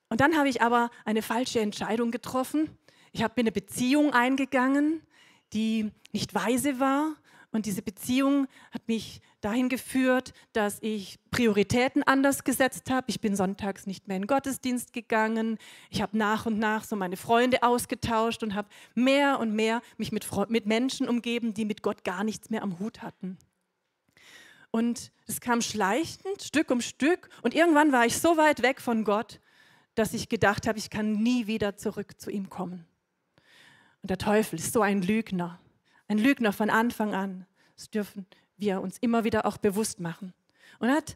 Und 0.09 0.21
dann 0.21 0.37
habe 0.37 0.47
ich 0.47 0.61
aber 0.61 0.89
eine 1.03 1.21
falsche 1.21 1.59
Entscheidung 1.59 2.11
getroffen. 2.11 2.69
Ich 3.11 3.27
bin 3.27 3.43
eine 3.43 3.51
Beziehung 3.51 4.13
eingegangen, 4.13 5.01
die 5.53 5.91
nicht 6.13 6.33
weise 6.33 6.79
war 6.79 7.15
und 7.51 7.65
diese 7.65 7.81
Beziehung 7.81 8.47
hat 8.71 8.87
mich 8.87 9.21
dahin 9.39 9.69
geführt, 9.69 10.33
dass 10.51 10.79
ich 10.81 11.17
Prioritäten 11.31 12.03
anders 12.03 12.43
gesetzt 12.43 12.89
habe. 12.89 13.05
Ich 13.07 13.21
bin 13.21 13.35
sonntags 13.35 13.87
nicht 13.87 14.07
mehr 14.07 14.17
in 14.17 14.23
den 14.23 14.27
Gottesdienst 14.27 14.91
gegangen. 14.91 15.57
Ich 15.89 16.01
habe 16.01 16.17
nach 16.17 16.45
und 16.45 16.59
nach 16.59 16.83
so 16.83 16.95
meine 16.97 17.15
Freunde 17.15 17.63
ausgetauscht 17.63 18.43
und 18.43 18.53
habe 18.53 18.67
mehr 18.95 19.39
und 19.39 19.53
mehr 19.53 19.81
mich 19.97 20.11
mit, 20.11 20.27
mit 20.49 20.65
Menschen 20.65 21.07
umgeben, 21.07 21.53
die 21.53 21.63
mit 21.63 21.83
Gott 21.83 22.03
gar 22.03 22.23
nichts 22.23 22.49
mehr 22.49 22.63
am 22.63 22.79
Hut 22.79 23.01
hatten. 23.01 23.37
Und 24.69 25.13
es 25.25 25.39
kam 25.39 25.61
schleichend, 25.61 26.43
Stück 26.43 26.69
um 26.69 26.81
Stück. 26.81 27.29
Und 27.43 27.53
irgendwann 27.53 27.93
war 27.93 28.05
ich 28.05 28.17
so 28.17 28.35
weit 28.35 28.61
weg 28.61 28.81
von 28.81 29.05
Gott, 29.05 29.39
dass 29.95 30.13
ich 30.13 30.27
gedacht 30.27 30.67
habe, 30.67 30.77
ich 30.77 30.89
kann 30.89 31.13
nie 31.13 31.47
wieder 31.47 31.77
zurück 31.77 32.19
zu 32.19 32.29
ihm 32.29 32.49
kommen. 32.49 32.85
Und 34.01 34.11
der 34.11 34.17
Teufel 34.17 34.59
ist 34.59 34.73
so 34.73 34.81
ein 34.81 35.01
Lügner 35.01 35.59
ein 36.07 36.17
Lügner 36.17 36.53
von 36.53 36.69
Anfang 36.69 37.13
an. 37.13 37.45
Das 37.75 37.89
dürfen 37.89 38.25
wir 38.57 38.81
uns 38.81 38.97
immer 38.99 39.23
wieder 39.23 39.45
auch 39.45 39.57
bewusst 39.57 39.99
machen. 39.99 40.33
Und 40.79 40.89
hat, 40.89 41.15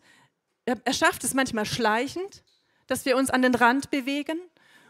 er, 0.66 0.94
schafft 0.94 1.24
es 1.24 1.34
manchmal 1.34 1.66
schleichend, 1.66 2.44
dass 2.88 3.06
wir 3.06 3.18
uns 3.18 3.30
an 3.30 3.42
den 3.42 3.56
Rand 3.56 3.90
bewegen. 3.90 4.40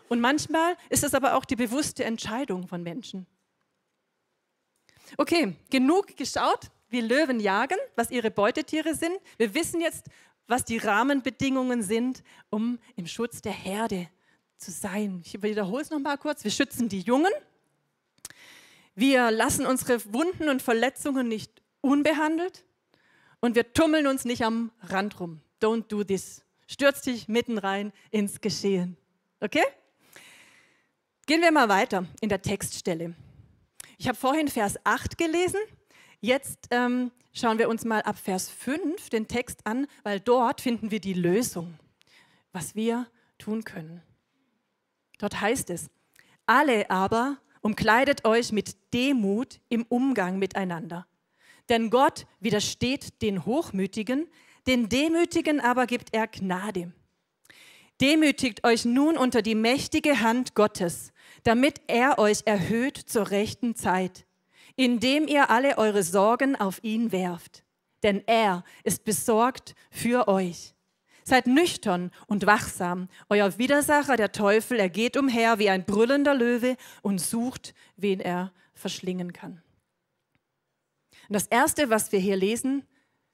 Und 0.10 0.20
manchmal 0.20 0.76
ist 0.90 1.04
es 1.04 1.14
aber 1.14 1.36
auch 1.36 1.46
die 1.46 1.56
bewusste 1.56 2.04
Entscheidung 2.04 2.68
von 2.68 2.84
Menschen. 2.84 3.26
Okay, 5.18 5.56
genug 5.70 6.16
geschaut, 6.18 6.72
wie 6.90 7.02
Löwen 7.02 7.40
jagen, 7.40 7.78
was 7.96 8.12
ihre 8.12 8.32
Beutetiere 8.32 8.96
sind. 8.96 9.18
Wir 9.38 9.54
wissen 9.54 9.82
jetzt, 9.82 10.08
was 10.48 10.66
die 10.66 10.78
Rahmenbedingungen 10.78 11.82
sind, 11.82 12.24
um 12.50 12.80
im 12.96 13.08
Schutz 13.08 13.42
der 13.42 13.54
Herde 13.54 14.10
zu 14.58 14.72
sein. 14.72 15.22
Ich 15.24 15.42
wiederhole 15.42 15.82
es 15.82 15.90
noch 15.90 16.00
mal 16.00 16.18
kurz. 16.18 16.44
Wir 16.44 16.52
schützen 16.52 16.90
die 16.90 17.02
Jungen. 17.02 17.32
Wir 18.96 19.32
lassen 19.32 19.66
unsere 19.66 20.02
Wunden 20.14 20.50
und 20.50 20.62
Verletzungen 20.62 21.28
nicht 21.28 21.62
unbehandelt 21.82 22.66
und 23.40 23.56
wir 23.56 23.74
tummeln 23.74 24.08
uns 24.08 24.26
nicht 24.26 24.44
am 24.44 24.72
Rand 24.82 25.20
rum. 25.20 25.42
Don't 25.62 25.88
do 25.88 26.04
this. 26.04 26.44
Stürz 26.68 27.02
dich 27.02 27.28
mitten 27.28 27.58
rein 27.58 27.92
ins 28.12 28.42
Geschehen. 28.42 28.98
Okay? 29.40 29.64
Gehen 31.26 31.42
wir 31.42 31.52
mal 31.52 31.70
weiter 31.70 32.06
in 32.20 32.30
der 32.30 32.42
Textstelle. 32.42 33.16
Ich 33.98 34.08
habe 34.08 34.18
vorhin 34.18 34.48
Vers 34.48 34.76
8 34.84 35.18
gelesen. 35.18 35.60
Jetzt 36.20 36.68
ähm, 36.72 37.12
schauen 37.34 37.60
wir 37.60 37.70
uns 37.70 37.86
mal 37.86 38.02
ab 38.02 38.18
Vers 38.18 38.50
5 38.50 39.10
den 39.10 39.28
Text 39.28 39.66
an, 39.66 39.88
weil 40.04 40.20
dort 40.20 40.62
finden 40.62 40.92
wir 40.92 41.00
die 41.00 41.14
Lösung, 41.14 41.78
was 42.52 42.76
wir 42.76 43.08
tun 43.38 43.64
können. 43.64 44.02
Dort 45.20 45.40
heißt 45.40 45.70
es, 45.70 45.90
alle 46.46 46.90
aber 46.90 47.38
umkleidet 47.62 48.26
euch 48.26 48.52
mit 48.52 48.76
Demut 48.94 49.60
im 49.70 49.86
Umgang 49.88 50.40
miteinander. 50.40 51.08
Denn 51.70 51.90
Gott 51.90 52.26
widersteht 52.40 53.22
den 53.22 53.46
Hochmütigen, 53.46 54.28
den 54.68 54.90
Demütigen 54.90 55.60
aber 55.60 55.88
gibt 55.88 56.14
er 56.14 56.28
Gnade. 56.28 56.92
Demütigt 58.02 58.66
euch 58.66 58.84
nun 58.84 59.16
unter 59.16 59.42
die 59.42 59.56
mächtige 59.56 60.22
Hand 60.22 60.56
Gottes, 60.56 61.14
damit 61.44 61.82
er 61.88 62.18
euch 62.18 62.42
erhöht 62.46 62.98
zur 62.98 63.30
rechten 63.30 63.76
Zeit, 63.76 64.26
indem 64.76 65.28
ihr 65.28 65.52
alle 65.52 65.78
eure 65.78 66.04
Sorgen 66.04 66.56
auf 66.56 66.84
ihn 66.84 67.12
werft. 67.12 67.64
Denn 68.02 68.24
er 68.26 68.64
ist 68.84 69.06
besorgt 69.06 69.76
für 69.92 70.28
euch. 70.28 70.74
Seid 71.24 71.48
nüchtern 71.48 72.12
und 72.28 72.46
wachsam. 72.46 73.08
Euer 73.30 73.58
Widersacher, 73.58 74.18
der 74.18 74.32
Teufel, 74.32 74.80
er 74.80 74.90
geht 74.90 75.18
umher 75.18 75.60
wie 75.60 75.70
ein 75.70 75.86
brüllender 75.86 76.34
Löwe 76.34 76.78
und 77.02 77.20
sucht, 77.20 77.74
wen 77.98 78.20
er 78.20 78.52
verschlingen 78.74 79.34
kann. 79.34 79.62
Und 81.30 81.34
das 81.34 81.48
Erste, 81.48 81.90
was 81.90 82.12
wir 82.12 82.20
hier 82.20 82.36
lesen, 82.36 82.84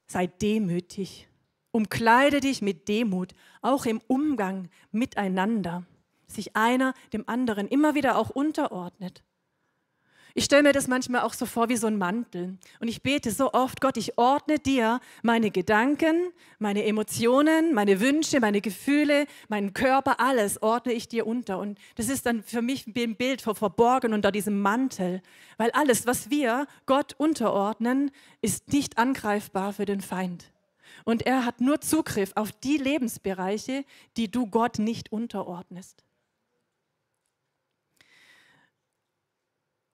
sei 0.08 0.28
demütig. 0.28 1.28
Umkleide 1.72 2.40
dich 2.40 2.62
mit 2.62 2.88
Demut, 2.88 3.34
auch 3.62 3.86
im 3.86 4.02
Umgang 4.08 4.70
miteinander. 4.92 5.86
Sich 6.28 6.56
einer 6.56 6.94
dem 7.14 7.28
anderen 7.28 7.68
immer 7.68 7.96
wieder 7.96 8.18
auch 8.18 8.30
unterordnet. 8.30 9.24
Ich 10.38 10.46
stelle 10.46 10.62
mir 10.62 10.72
das 10.72 10.88
manchmal 10.88 11.22
auch 11.22 11.34
so 11.34 11.48
vor 11.48 11.68
wie 11.68 11.78
so 11.78 11.88
ein 11.88 11.98
Mantel. 11.98 12.60
Und 12.80 12.90
ich 12.90 13.02
bete 13.02 13.32
so 13.32 13.54
oft, 13.54 13.82
Gott, 13.82 13.98
ich 13.98 14.20
ordne 14.20 14.60
dir 14.60 15.00
meine 15.24 15.50
Gedanken, 15.50 16.32
meine 16.60 16.86
Emotionen, 16.86 17.74
meine 17.74 18.00
Wünsche, 18.00 18.40
meine 18.40 18.62
Gefühle, 18.62 19.26
meinen 19.48 19.74
Körper, 19.74 20.20
alles 20.20 20.62
ordne 20.62 20.94
ich 20.94 21.08
dir 21.08 21.26
unter. 21.26 21.58
Und 21.58 21.80
das 21.96 22.08
ist 22.08 22.28
dann 22.28 22.44
für 22.44 22.62
mich 22.62 22.86
ein 22.86 23.16
Bild 23.16 23.42
von 23.42 23.56
verborgen 23.56 24.14
unter 24.14 24.32
diesem 24.32 24.62
Mantel. 24.62 25.24
Weil 25.58 25.72
alles, 25.72 26.06
was 26.06 26.30
wir 26.30 26.68
Gott 26.86 27.16
unterordnen, 27.18 28.12
ist 28.40 28.72
nicht 28.72 29.00
angreifbar 29.00 29.74
für 29.74 29.86
den 29.86 30.02
Feind. 30.02 30.52
Und 31.04 31.26
er 31.26 31.46
hat 31.46 31.62
nur 31.62 31.82
Zugriff 31.82 32.34
auf 32.36 32.52
die 32.52 32.78
Lebensbereiche, 32.78 33.86
die 34.18 34.30
du 34.30 34.46
Gott 34.46 34.78
nicht 34.78 35.12
unterordnest. 35.12 36.04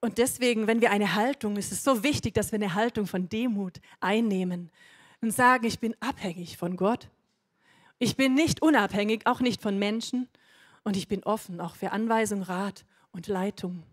Und 0.03 0.17
deswegen, 0.17 0.67
wenn 0.67 0.81
wir 0.81 0.91
eine 0.91 1.15
Haltung, 1.15 1.55
ist 1.55 1.71
es 1.71 1.81
so 1.81 2.03
wichtig, 2.03 2.33
dass 2.33 2.51
wir 2.51 2.59
eine 2.59 2.73
Haltung 2.73 3.07
von 3.07 3.29
Demut 3.29 3.79
einnehmen 4.01 4.69
und 5.21 5.31
sagen, 5.31 5.65
ich 5.65 5.79
bin 5.79 5.95
abhängig 6.01 6.57
von 6.57 6.75
Gott. 6.75 7.07
Ich 7.99 8.17
bin 8.17 8.33
nicht 8.33 8.61
unabhängig, 8.61 9.25
auch 9.27 9.39
nicht 9.39 9.61
von 9.61 9.79
Menschen. 9.79 10.27
Und 10.83 10.97
ich 10.97 11.07
bin 11.07 11.23
offen 11.23 11.61
auch 11.61 11.75
für 11.75 11.93
Anweisung, 11.93 12.41
Rat 12.41 12.83
und 13.13 13.27
Leitung. 13.27 13.83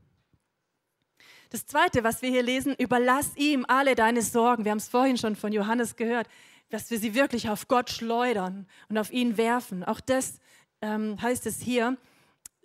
Das 1.50 1.64
Zweite, 1.66 2.02
was 2.02 2.22
wir 2.22 2.30
hier 2.30 2.42
lesen, 2.42 2.74
überlass 2.76 3.36
ihm 3.36 3.64
alle 3.68 3.94
deine 3.94 4.22
Sorgen. 4.22 4.64
Wir 4.64 4.72
haben 4.72 4.78
es 4.78 4.88
vorhin 4.88 5.16
schon 5.16 5.36
von 5.36 5.52
Johannes 5.52 5.94
gehört, 5.94 6.26
dass 6.70 6.90
wir 6.90 6.98
sie 6.98 7.14
wirklich 7.14 7.48
auf 7.50 7.68
Gott 7.68 7.88
schleudern 7.88 8.66
und 8.88 8.98
auf 8.98 9.12
ihn 9.12 9.36
werfen. 9.36 9.84
Auch 9.84 10.00
das 10.00 10.40
ähm, 10.82 11.22
heißt 11.22 11.46
es 11.46 11.60
hier, 11.60 11.96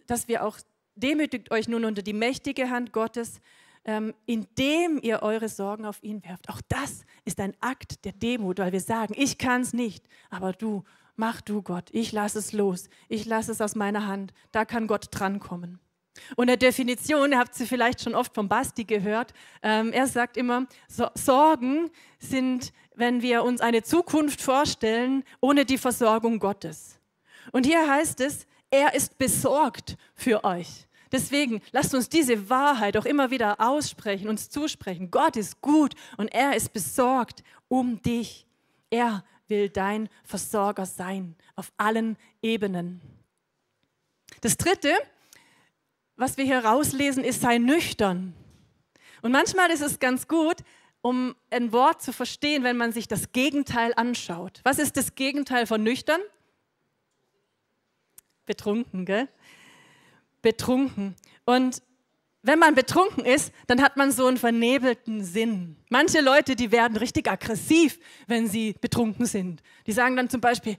dass 0.08 0.28
wir 0.28 0.44
auch 0.44 0.58
demütigt 0.96 1.52
euch 1.52 1.68
nun 1.68 1.86
unter 1.86 2.02
die 2.02 2.14
mächtige 2.14 2.70
Hand 2.70 2.92
Gottes, 2.92 3.40
ähm, 3.86 4.14
indem 4.26 5.00
ihr 5.02 5.22
eure 5.22 5.50
Sorgen 5.50 5.86
auf 5.86 6.02
ihn 6.02 6.24
werft. 6.24 6.50
Auch 6.50 6.62
das 6.68 7.06
ist 7.24 7.40
ein 7.40 7.54
Akt 7.60 8.04
der 8.04 8.14
Demut, 8.14 8.60
weil 8.60 8.72
wir 8.72 8.82
sagen, 8.82 9.14
ich 9.16 9.38
kann 9.38 9.62
es 9.62 9.74
nicht, 9.74 10.06
aber 10.30 10.54
du, 10.54 10.84
mach 11.16 11.42
du 11.42 11.62
Gott, 11.62 11.90
ich 11.92 12.12
lasse 12.12 12.40
es 12.40 12.52
los, 12.52 12.90
ich 13.10 13.26
lasse 13.26 13.52
es 13.52 13.62
aus 13.62 13.76
meiner 13.76 14.08
Hand, 14.08 14.34
da 14.52 14.66
kann 14.66 14.88
Gott 14.88 15.08
drankommen. 15.12 15.80
Und 16.36 16.48
der 16.48 16.58
Definition, 16.58 17.32
ihr 17.32 17.40
habt 17.40 17.54
sie 17.56 17.66
vielleicht 17.66 18.02
schon 18.02 18.16
oft 18.16 18.34
vom 18.34 18.48
Basti 18.48 18.86
gehört, 18.86 19.34
ähm, 19.62 19.92
er 19.92 20.08
sagt 20.08 20.38
immer, 20.38 20.66
so, 20.88 21.08
Sorgen 21.14 21.92
sind, 22.20 22.72
wenn 22.96 23.22
wir 23.22 23.44
uns 23.44 23.62
eine 23.62 23.84
Zukunft 23.84 24.42
vorstellen, 24.42 25.24
ohne 25.42 25.66
die 25.66 25.78
Versorgung 25.78 26.40
Gottes. 26.40 27.00
Und 27.52 27.66
hier 27.66 27.88
heißt 27.88 28.22
es, 28.22 28.48
er 28.76 28.94
ist 28.94 29.18
besorgt 29.18 29.96
für 30.14 30.44
euch. 30.44 30.88
Deswegen 31.12 31.62
lasst 31.72 31.94
uns 31.94 32.10
diese 32.10 32.50
Wahrheit 32.50 32.98
auch 32.98 33.06
immer 33.06 33.32
wieder 33.32 33.62
aussprechen, 33.62 34.28
uns 34.28 34.50
zusprechen. 34.50 35.12
Gott 35.12 35.38
ist 35.38 35.62
gut 35.62 35.94
und 36.18 36.28
er 36.34 36.56
ist 36.56 36.74
besorgt 36.74 37.42
um 37.70 38.02
dich. 38.02 38.46
Er 38.90 39.24
will 39.48 39.70
dein 39.70 40.10
Versorger 40.26 40.86
sein 40.86 41.36
auf 41.56 41.72
allen 41.78 42.18
Ebenen. 42.42 43.00
Das 44.42 44.58
Dritte, 44.58 44.92
was 46.18 46.36
wir 46.36 46.44
hier 46.44 46.66
rauslesen, 46.66 47.24
ist, 47.24 47.42
sei 47.42 47.60
nüchtern. 47.60 48.34
Und 49.22 49.32
manchmal 49.32 49.72
ist 49.72 49.82
es 49.82 50.00
ganz 50.00 50.28
gut, 50.28 50.58
um 51.02 51.36
ein 51.50 51.72
Wort 51.72 52.02
zu 52.02 52.12
verstehen, 52.12 52.64
wenn 52.64 52.78
man 52.78 52.92
sich 52.92 53.08
das 53.08 53.32
Gegenteil 53.32 53.94
anschaut. 53.96 54.60
Was 54.64 54.80
ist 54.80 54.98
das 54.98 55.16
Gegenteil 55.16 55.66
von 55.66 55.82
nüchtern? 55.82 56.20
Betrunken, 58.46 59.06
gell? 59.06 59.28
Betrunken. 60.42 61.16
Und 61.46 61.82
wenn 62.42 62.60
man 62.60 62.76
betrunken 62.76 63.26
ist, 63.26 63.52
dann 63.66 63.82
hat 63.82 63.98
man 63.98 64.12
so 64.12 64.28
einen 64.28 64.38
vernebelten 64.38 65.24
Sinn. 65.24 65.78
Manche 65.90 66.22
Leute, 66.22 66.56
die 66.56 66.72
werden 66.72 66.96
richtig 66.96 67.28
aggressiv, 67.28 68.00
wenn 68.28 68.48
sie 68.48 68.74
betrunken 68.80 69.26
sind. 69.26 69.64
Die 69.88 69.92
sagen 69.92 70.16
dann 70.16 70.30
zum 70.30 70.42
Beispiel, 70.42 70.78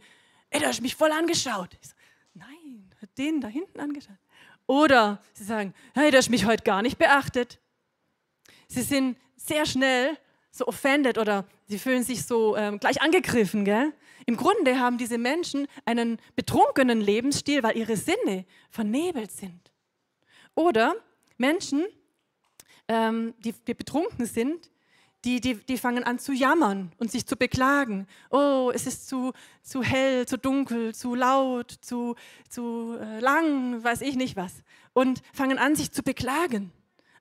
ey, 0.51 0.61
du 0.61 0.67
hast 0.67 0.81
mich 0.81 0.95
voll 0.95 1.11
angeschaut. 1.11 1.77
So, 1.81 1.93
Nein, 2.35 2.89
hat 3.03 3.09
den 3.19 3.41
da 3.41 3.49
hinten 3.49 3.81
angeschaut. 3.81 4.17
Oder 4.67 5.21
sie 5.33 5.43
sagen, 5.43 5.75
hey, 5.95 6.11
du 6.11 6.19
hast 6.19 6.29
mich 6.29 6.45
heute 6.47 6.63
gar 6.63 6.83
nicht 6.83 6.99
beachtet. 6.99 7.59
Sie 8.69 8.83
sind 8.83 9.17
sehr 9.37 9.67
schnell 9.67 10.17
so 10.51 10.67
offended 10.69 11.19
oder 11.19 11.47
sie 11.67 11.79
fühlen 11.79 12.03
sich 12.03 12.25
so 12.25 12.57
ähm, 12.57 12.79
gleich 12.79 13.01
angegriffen. 13.03 13.65
Gell? 13.65 13.93
Im 14.27 14.37
Grunde 14.37 14.81
haben 14.81 14.99
diese 14.99 15.19
Menschen 15.19 15.69
einen 15.85 16.19
betrunkenen 16.35 17.01
Lebensstil, 17.01 17.63
weil 17.63 17.77
ihre 17.77 17.97
Sinne 17.97 18.45
vernebelt 18.71 19.31
sind. 19.31 19.73
Oder 20.57 20.97
Menschen, 21.39 21.85
ähm, 22.89 23.35
die, 23.39 23.53
die 23.53 23.75
betrunken 23.75 24.27
sind, 24.27 24.71
die, 25.25 25.41
die, 25.41 25.55
die 25.55 25.79
fangen 25.79 26.05
an 26.05 26.19
zu 26.19 26.33
jammern 26.33 26.93
und 26.99 27.11
sich 27.11 27.27
zu 27.27 27.37
beklagen. 27.37 28.07
Oh, 28.31 28.71
es 28.75 28.87
ist 28.87 29.09
zu, 29.09 29.33
zu 29.63 29.83
hell, 29.83 30.27
zu 30.27 30.39
dunkel, 30.39 30.95
zu 30.95 31.15
laut, 31.15 31.71
zu, 31.81 32.15
zu 32.49 32.97
äh, 33.01 33.21
lang, 33.21 33.83
weiß 33.83 34.03
ich 34.03 34.17
nicht 34.17 34.37
was. 34.37 34.63
Und 34.93 35.23
fangen 35.33 35.59
an, 35.59 35.75
sich 35.75 35.93
zu 35.93 36.03
beklagen. 36.03 36.73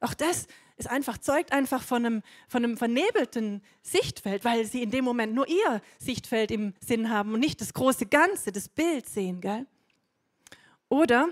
Auch 0.01 0.13
das 0.13 0.47
ist 0.77 0.89
einfach, 0.89 1.17
zeugt 1.17 1.51
einfach 1.51 1.83
von 1.83 2.05
einem, 2.05 2.21
von 2.47 2.63
einem 2.63 2.77
vernebelten 2.77 3.61
Sichtfeld, 3.81 4.43
weil 4.43 4.65
sie 4.65 4.83
in 4.83 4.91
dem 4.91 5.05
Moment 5.05 5.33
nur 5.33 5.47
ihr 5.47 5.81
Sichtfeld 5.99 6.51
im 6.51 6.73
Sinn 6.79 7.09
haben 7.09 7.33
und 7.33 7.39
nicht 7.39 7.61
das 7.61 7.73
große 7.73 8.07
Ganze, 8.07 8.51
das 8.51 8.67
Bild 8.67 9.07
sehen. 9.07 9.41
Gell? 9.41 9.65
Oder 10.89 11.29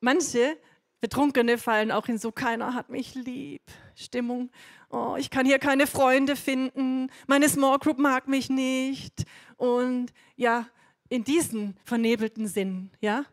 manche 0.00 0.56
Betrunkene 1.00 1.58
fallen 1.58 1.90
auch 1.90 2.08
in 2.08 2.16
so 2.16 2.30
keiner 2.30 2.74
hat 2.74 2.88
mich 2.88 3.14
lieb 3.14 3.62
Stimmung. 3.96 4.50
Oh, 4.88 5.16
ich 5.18 5.30
kann 5.30 5.46
hier 5.46 5.58
keine 5.58 5.86
Freunde 5.86 6.36
finden, 6.36 7.10
meine 7.26 7.48
Small 7.48 7.78
Group 7.78 7.98
mag 7.98 8.28
mich 8.28 8.48
nicht. 8.50 9.24
Und 9.56 10.12
ja, 10.36 10.66
in 11.08 11.24
diesen 11.24 11.76
vernebelten 11.84 12.46
Sinn, 12.46 12.90
ja, 13.00 13.24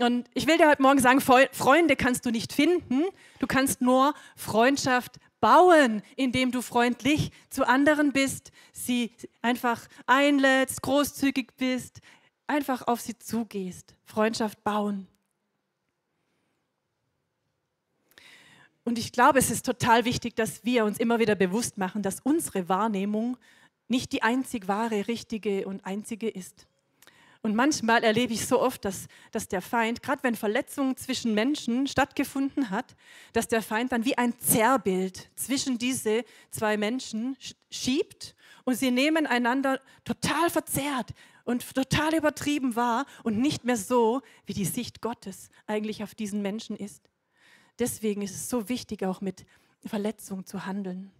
und 0.00 0.28
ich 0.34 0.46
will 0.46 0.58
dir 0.58 0.68
heute 0.68 0.82
Morgen 0.82 1.00
sagen, 1.00 1.20
Freunde 1.20 1.96
kannst 1.96 2.26
du 2.26 2.30
nicht 2.30 2.52
finden, 2.52 3.04
du 3.38 3.46
kannst 3.46 3.80
nur 3.80 4.14
Freundschaft 4.36 5.18
bauen, 5.40 6.02
indem 6.16 6.50
du 6.50 6.62
freundlich 6.62 7.30
zu 7.50 7.66
anderen 7.66 8.12
bist, 8.12 8.52
sie 8.72 9.12
einfach 9.42 9.86
einlädst, 10.06 10.82
großzügig 10.82 11.56
bist, 11.56 12.00
einfach 12.46 12.86
auf 12.86 13.00
sie 13.00 13.18
zugehst. 13.18 13.94
Freundschaft 14.04 14.62
bauen. 14.64 15.08
Und 18.84 18.98
ich 18.98 19.10
glaube, 19.10 19.40
es 19.40 19.50
ist 19.50 19.66
total 19.66 20.04
wichtig, 20.04 20.36
dass 20.36 20.64
wir 20.64 20.84
uns 20.84 20.98
immer 20.98 21.18
wieder 21.18 21.34
bewusst 21.34 21.76
machen, 21.76 22.02
dass 22.02 22.20
unsere 22.20 22.68
Wahrnehmung 22.68 23.36
nicht 23.88 24.12
die 24.12 24.22
einzig 24.22 24.68
wahre, 24.68 25.08
richtige 25.08 25.66
und 25.66 25.84
einzige 25.84 26.28
ist. 26.28 26.66
Und 27.46 27.54
manchmal 27.54 28.02
erlebe 28.02 28.32
ich 28.32 28.44
so 28.44 28.60
oft, 28.60 28.84
dass, 28.84 29.06
dass 29.30 29.46
der 29.46 29.62
Feind, 29.62 30.02
gerade 30.02 30.24
wenn 30.24 30.34
Verletzungen 30.34 30.96
zwischen 30.96 31.32
Menschen 31.32 31.86
stattgefunden 31.86 32.70
hat, 32.70 32.96
dass 33.34 33.46
der 33.46 33.62
Feind 33.62 33.92
dann 33.92 34.04
wie 34.04 34.18
ein 34.18 34.36
Zerrbild 34.40 35.30
zwischen 35.36 35.78
diese 35.78 36.24
zwei 36.50 36.76
Menschen 36.76 37.36
schiebt 37.70 38.34
und 38.64 38.74
sie 38.74 38.90
nehmen 38.90 39.28
einander 39.28 39.80
total 40.04 40.50
verzerrt 40.50 41.10
und 41.44 41.72
total 41.72 42.16
übertrieben 42.16 42.74
wahr 42.74 43.06
und 43.22 43.38
nicht 43.38 43.64
mehr 43.64 43.76
so, 43.76 44.22
wie 44.46 44.52
die 44.52 44.64
Sicht 44.64 45.00
Gottes 45.00 45.50
eigentlich 45.68 46.02
auf 46.02 46.16
diesen 46.16 46.42
Menschen 46.42 46.74
ist. 46.74 47.08
Deswegen 47.78 48.22
ist 48.22 48.34
es 48.34 48.50
so 48.50 48.68
wichtig, 48.68 49.04
auch 49.04 49.20
mit 49.20 49.46
Verletzungen 49.84 50.46
zu 50.46 50.66
handeln. 50.66 51.12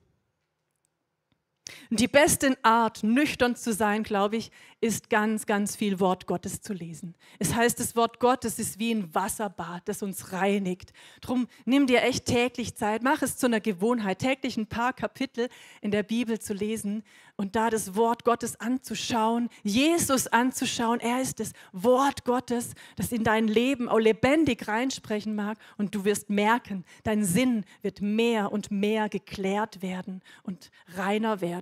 Und 1.90 2.00
die 2.00 2.08
beste 2.08 2.56
Art, 2.62 3.02
nüchtern 3.02 3.56
zu 3.56 3.72
sein, 3.72 4.02
glaube 4.02 4.36
ich, 4.36 4.50
ist 4.80 5.10
ganz, 5.10 5.46
ganz 5.46 5.74
viel 5.74 6.00
Wort 6.00 6.26
Gottes 6.26 6.60
zu 6.60 6.72
lesen. 6.72 7.14
Es 7.38 7.54
heißt, 7.54 7.80
das 7.80 7.96
Wort 7.96 8.20
Gottes 8.20 8.58
ist 8.58 8.78
wie 8.78 8.92
ein 8.92 9.14
Wasserbad, 9.14 9.82
das 9.88 10.02
uns 10.02 10.32
reinigt. 10.32 10.92
Drum 11.20 11.48
nimm 11.64 11.86
dir 11.86 12.02
echt 12.02 12.26
täglich 12.26 12.76
Zeit, 12.76 13.02
mach 13.02 13.22
es 13.22 13.36
zu 13.36 13.46
einer 13.46 13.60
Gewohnheit, 13.60 14.18
täglich 14.18 14.56
ein 14.56 14.66
paar 14.66 14.92
Kapitel 14.92 15.48
in 15.80 15.90
der 15.90 16.02
Bibel 16.02 16.38
zu 16.38 16.52
lesen 16.52 17.02
und 17.36 17.54
da 17.54 17.70
das 17.70 17.94
Wort 17.94 18.24
Gottes 18.24 18.60
anzuschauen, 18.60 19.48
Jesus 19.62 20.26
anzuschauen. 20.26 21.00
Er 21.00 21.20
ist 21.20 21.40
das 21.40 21.52
Wort 21.72 22.24
Gottes, 22.24 22.72
das 22.96 23.12
in 23.12 23.24
dein 23.24 23.46
Leben 23.46 23.88
auch 23.88 23.98
lebendig 23.98 24.68
reinsprechen 24.68 25.34
mag 25.34 25.58
und 25.76 25.94
du 25.94 26.04
wirst 26.04 26.30
merken, 26.30 26.84
dein 27.02 27.24
Sinn 27.24 27.64
wird 27.82 28.00
mehr 28.00 28.52
und 28.52 28.70
mehr 28.70 29.08
geklärt 29.08 29.82
werden 29.82 30.22
und 30.42 30.70
reiner 30.94 31.40
werden. 31.40 31.55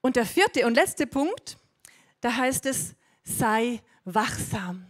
Und 0.00 0.16
der 0.16 0.26
vierte 0.26 0.66
und 0.66 0.74
letzte 0.74 1.06
Punkt, 1.06 1.58
da 2.20 2.36
heißt 2.36 2.66
es, 2.66 2.94
sei 3.24 3.80
wachsam. 4.04 4.86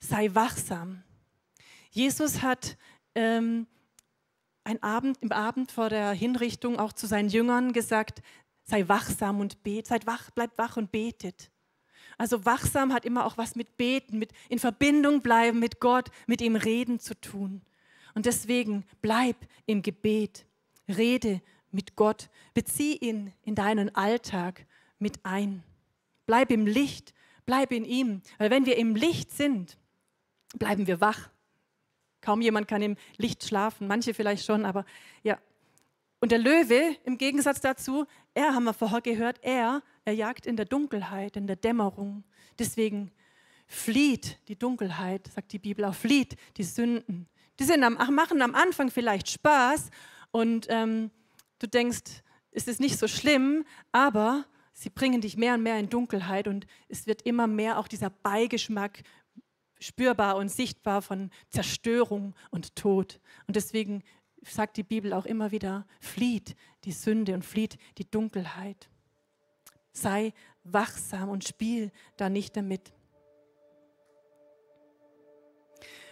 Sei 0.00 0.34
wachsam. 0.34 1.02
Jesus 1.90 2.42
hat 2.42 2.76
ähm, 3.14 3.66
ein 4.64 4.82
Abend, 4.82 5.18
im 5.20 5.32
Abend 5.32 5.72
vor 5.72 5.88
der 5.88 6.12
Hinrichtung 6.12 6.78
auch 6.78 6.92
zu 6.92 7.06
seinen 7.06 7.28
Jüngern 7.28 7.72
gesagt, 7.72 8.22
sei 8.64 8.88
wachsam 8.88 9.40
und 9.40 9.62
bet, 9.62 9.86
seid 9.86 10.06
wach, 10.06 10.30
bleibt 10.30 10.56
wach 10.58 10.76
und 10.76 10.92
betet. 10.92 11.50
Also 12.16 12.44
wachsam 12.44 12.92
hat 12.92 13.04
immer 13.04 13.24
auch 13.24 13.38
was 13.38 13.56
mit 13.56 13.76
Beten, 13.76 14.18
mit 14.18 14.32
in 14.48 14.58
Verbindung 14.58 15.22
bleiben 15.22 15.58
mit 15.58 15.80
Gott, 15.80 16.10
mit 16.26 16.40
ihm 16.40 16.56
reden 16.56 17.00
zu 17.00 17.18
tun. 17.18 17.62
Und 18.14 18.26
deswegen 18.26 18.84
bleib 19.00 19.36
im 19.66 19.82
Gebet, 19.82 20.46
rede 20.88 21.40
mit 21.70 21.96
Gott. 21.96 22.30
Bezieh 22.54 22.96
ihn 22.96 23.32
in 23.42 23.54
deinen 23.54 23.94
Alltag 23.94 24.66
mit 24.98 25.24
ein. 25.24 25.62
Bleib 26.26 26.50
im 26.50 26.66
Licht, 26.66 27.14
bleib 27.46 27.72
in 27.72 27.84
ihm. 27.84 28.22
Weil 28.38 28.50
wenn 28.50 28.66
wir 28.66 28.76
im 28.76 28.94
Licht 28.94 29.32
sind, 29.32 29.78
bleiben 30.56 30.86
wir 30.86 31.00
wach. 31.00 31.30
Kaum 32.20 32.42
jemand 32.42 32.68
kann 32.68 32.82
im 32.82 32.96
Licht 33.16 33.44
schlafen, 33.44 33.86
manche 33.86 34.14
vielleicht 34.14 34.44
schon, 34.44 34.64
aber 34.64 34.84
ja. 35.22 35.38
Und 36.20 36.32
der 36.32 36.38
Löwe, 36.38 36.96
im 37.04 37.16
Gegensatz 37.16 37.60
dazu, 37.60 38.04
er 38.34 38.54
haben 38.54 38.64
wir 38.64 38.74
vorher 38.74 39.00
gehört, 39.00 39.38
er, 39.42 39.82
er 40.04 40.12
jagt 40.12 40.44
in 40.44 40.56
der 40.56 40.66
Dunkelheit, 40.66 41.36
in 41.36 41.46
der 41.46 41.56
Dämmerung. 41.56 42.24
Deswegen 42.58 43.10
flieht 43.66 44.38
die 44.48 44.58
Dunkelheit, 44.58 45.30
sagt 45.34 45.52
die 45.52 45.58
Bibel 45.58 45.84
auch, 45.86 45.94
flieht 45.94 46.36
die 46.58 46.64
Sünden. 46.64 47.26
Die 47.58 47.64
sind 47.64 47.82
am, 47.84 47.94
machen 48.14 48.42
am 48.42 48.54
Anfang 48.54 48.90
vielleicht 48.90 49.30
Spaß 49.30 49.90
und 50.30 50.66
ähm, 50.68 51.10
du 51.60 51.68
denkst, 51.68 52.22
es 52.50 52.66
ist 52.66 52.80
nicht 52.80 52.98
so 52.98 53.06
schlimm, 53.06 53.64
aber 53.92 54.44
sie 54.72 54.90
bringen 54.90 55.20
dich 55.20 55.36
mehr 55.36 55.54
und 55.54 55.62
mehr 55.62 55.78
in 55.78 55.88
Dunkelheit 55.88 56.48
und 56.48 56.66
es 56.88 57.06
wird 57.06 57.22
immer 57.22 57.46
mehr 57.46 57.78
auch 57.78 57.86
dieser 57.86 58.10
Beigeschmack 58.10 59.02
spürbar 59.78 60.36
und 60.36 60.50
sichtbar 60.50 61.00
von 61.00 61.30
Zerstörung 61.48 62.34
und 62.50 62.74
Tod. 62.76 63.20
Und 63.46 63.56
deswegen 63.56 64.02
sagt 64.42 64.76
die 64.76 64.82
Bibel 64.82 65.12
auch 65.12 65.26
immer 65.26 65.52
wieder, 65.52 65.86
flieht 66.00 66.56
die 66.84 66.92
Sünde 66.92 67.34
und 67.34 67.44
flieht 67.44 67.78
die 67.98 68.10
Dunkelheit. 68.10 68.90
Sei 69.92 70.32
wachsam 70.64 71.28
und 71.28 71.44
spiel 71.44 71.92
da 72.16 72.28
nicht 72.28 72.56
damit. 72.56 72.92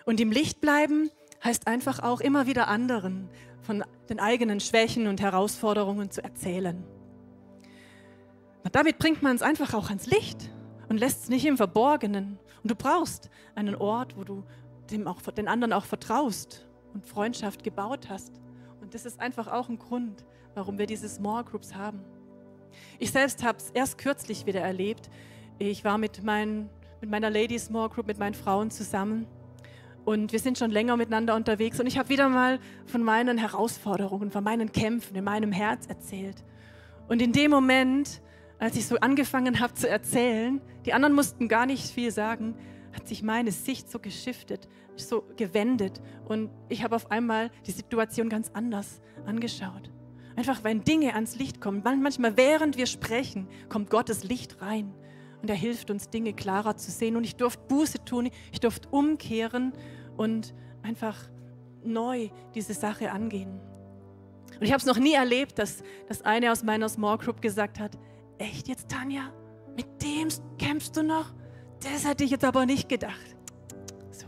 Und 0.05 0.21
im 0.21 0.33
Licht 0.33 0.61
bleiben 0.61 1.11
heißt 1.45 1.67
einfach 1.67 2.01
auch 2.01 2.21
immer 2.21 2.47
wieder 2.47 2.69
anderen 2.69 3.29
von 3.69 3.85
den 4.09 4.19
eigenen 4.19 4.61
Schwächen 4.61 5.09
und 5.09 5.21
Herausforderungen 5.21 6.11
zu 6.11 6.25
erzählen. 6.25 6.83
Und 8.65 8.75
damit 8.75 8.99
bringt 8.99 9.23
man 9.23 9.37
es 9.37 9.43
einfach 9.43 9.75
auch 9.75 9.91
ans 9.91 10.07
Licht 10.07 10.51
und 10.89 10.97
lässt 10.97 11.25
es 11.25 11.29
nicht 11.29 11.45
im 11.45 11.59
Verborgenen. 11.59 12.39
Und 12.63 12.71
du 12.71 12.75
brauchst 12.75 13.29
einen 13.55 13.75
Ort, 13.75 14.17
wo 14.17 14.25
du 14.25 14.43
dem 14.91 15.07
auch, 15.07 15.21
den 15.21 15.49
anderen 15.49 15.75
auch 15.75 15.85
vertraust 15.85 16.67
und 16.95 17.05
Freundschaft 17.05 17.63
gebaut 17.63 18.09
hast. 18.09 18.41
Und 18.81 18.95
das 18.95 19.05
ist 19.05 19.21
einfach 19.21 19.49
auch 19.49 19.69
ein 19.69 19.79
Grund, 19.79 20.25
warum 20.55 20.79
wir 20.79 20.87
diese 20.87 21.07
Small 21.07 21.45
Groups 21.45 21.75
haben. 21.75 22.03
Ich 22.99 23.11
selbst 23.11 23.45
habe 23.45 23.59
es 23.59 23.69
erst 23.73 23.99
kürzlich 23.99 24.47
wieder 24.47 24.61
erlebt. 24.61 25.11
Ich 25.59 25.85
war 25.85 25.99
mit, 25.99 26.25
mein, 26.25 26.71
mit 27.03 27.11
meiner 27.11 27.29
Lady 27.29 27.59
Small 27.59 27.91
Group, 27.91 28.07
mit 28.07 28.19
meinen 28.19 28.33
Frauen 28.33 28.71
zusammen 28.71 29.27
und 30.09 30.33
wir 30.33 30.39
sind 30.39 30.57
schon 30.57 30.71
länger 30.71 30.97
miteinander 30.97 31.35
unterwegs 31.35 31.79
und 31.81 31.87
ich 31.87 31.99
habe 31.99 32.09
wieder 32.09 32.31
mal 32.31 32.61
von 32.87 33.03
meinen 33.03 33.37
Herausforderungen, 33.37 34.31
von 34.31 34.43
meinen 34.43 34.73
Kämpfen 34.73 35.15
in 35.15 35.23
meinem 35.25 35.53
Herz 35.53 35.87
erzählt. 35.87 36.37
Und 37.09 37.21
in 37.21 37.33
dem 37.33 37.51
Moment, 37.51 38.23
als 38.59 38.75
ich 38.77 38.87
so 38.87 38.97
angefangen 39.01 39.61
habe 39.61 39.75
zu 39.75 39.87
erzählen, 39.87 40.63
die 40.87 40.95
anderen 40.95 41.15
mussten 41.15 41.47
gar 41.47 41.67
nicht 41.67 41.91
viel 41.91 42.11
sagen, 42.11 42.55
hat 42.95 43.07
sich 43.07 43.23
meine 43.23 43.53
Sicht 43.53 43.91
so 43.91 43.99
geschiftet, 43.99 44.67
so 44.97 45.25
gewendet 45.37 46.01
und 46.27 46.49
ich 46.71 46.83
habe 46.83 46.97
auf 46.97 47.11
einmal 47.11 47.51
die 47.67 47.73
Situation 47.73 48.31
ganz 48.31 48.51
anders 48.55 49.03
angeschaut. 49.27 49.91
Einfach, 50.37 50.65
wenn 50.65 50.85
Dinge 50.85 51.13
ans 51.13 51.37
Licht 51.37 51.61
kommen, 51.61 51.83
manchmal 51.85 52.35
während 52.39 52.79
wir 52.79 52.87
sprechen, 52.87 53.47
kommt 53.69 53.91
Gottes 53.91 54.25
Licht 54.25 54.63
rein 54.63 54.95
und 55.43 55.51
er 55.51 55.57
hilft 55.57 55.91
uns, 55.91 56.11
Dinge 56.11 56.33
klarer 56.33 56.77
zu 56.77 56.91
sehen. 56.91 57.17
Und 57.17 57.25
ich 57.25 57.37
durfte 57.37 57.63
Buße 57.69 58.05
tun, 58.05 58.31
ich 58.53 58.61
durfte 58.61 58.89
umkehren 58.89 59.73
und 60.19 60.53
einfach 60.83 61.17
neu 61.83 62.29
diese 62.55 62.75
Sache 62.75 63.11
angehen. 63.11 63.59
Und 64.61 64.63
ich 64.63 64.73
habe 64.73 64.81
es 64.81 64.87
noch 64.87 64.99
nie 64.99 65.15
erlebt, 65.15 65.59
dass, 65.59 65.83
dass 66.09 66.23
eine 66.23 66.53
aus 66.53 66.63
meiner 66.63 66.89
Small 66.89 67.17
Group 67.17 67.41
gesagt 67.41 67.79
hat, 67.79 67.97
echt 68.39 68.69
jetzt, 68.69 68.89
Tanja, 68.91 69.33
mit 69.77 69.87
dem 70.03 70.29
kämpfst 70.59 70.97
du 70.97 71.03
noch? 71.03 71.33
Das 71.81 72.07
hätte 72.07 72.25
ich 72.25 72.31
jetzt 72.31 72.45
aber 72.45 72.67
nicht 72.67 72.89
gedacht. 72.89 73.37
So. 74.11 74.27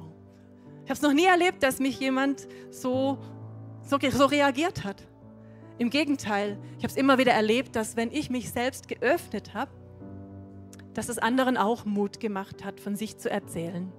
Ich 0.84 0.90
habe 0.90 0.94
es 0.94 1.02
noch 1.02 1.12
nie 1.12 1.24
erlebt, 1.24 1.62
dass 1.62 1.80
mich 1.80 1.98
jemand 1.98 2.46
so, 2.70 3.18
so, 3.82 3.98
so 3.98 4.24
reagiert 4.26 4.84
hat. 4.84 5.06
Im 5.78 5.90
Gegenteil, 5.90 6.58
ich 6.76 6.84
habe 6.84 6.92
es 6.92 6.96
immer 6.96 7.18
wieder 7.18 7.32
erlebt, 7.32 7.74
dass 7.74 7.96
wenn 7.96 8.12
ich 8.12 8.30
mich 8.30 8.50
selbst 8.50 8.86
geöffnet 8.86 9.54
habe, 9.54 9.72
dass 10.94 11.08
es 11.08 11.18
anderen 11.18 11.56
auch 11.56 11.84
Mut 11.84 12.20
gemacht 12.20 12.64
hat, 12.64 12.80
von 12.80 12.94
sich 12.94 13.18
zu 13.18 13.30
erzählen. 13.30 13.92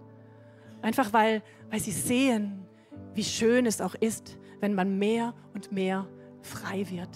Einfach 0.82 1.14
weil, 1.14 1.44
weil 1.70 1.80
sie 1.80 1.92
sehen, 1.92 2.66
wie 3.14 3.24
schön 3.24 3.66
es 3.66 3.82
auch 3.82 3.96
ist, 3.96 4.38
wenn 4.60 4.74
man 4.74 4.98
mehr 4.98 5.34
und 5.54 5.72
mehr 5.72 6.08
frei 6.42 6.90
wird. 6.90 7.10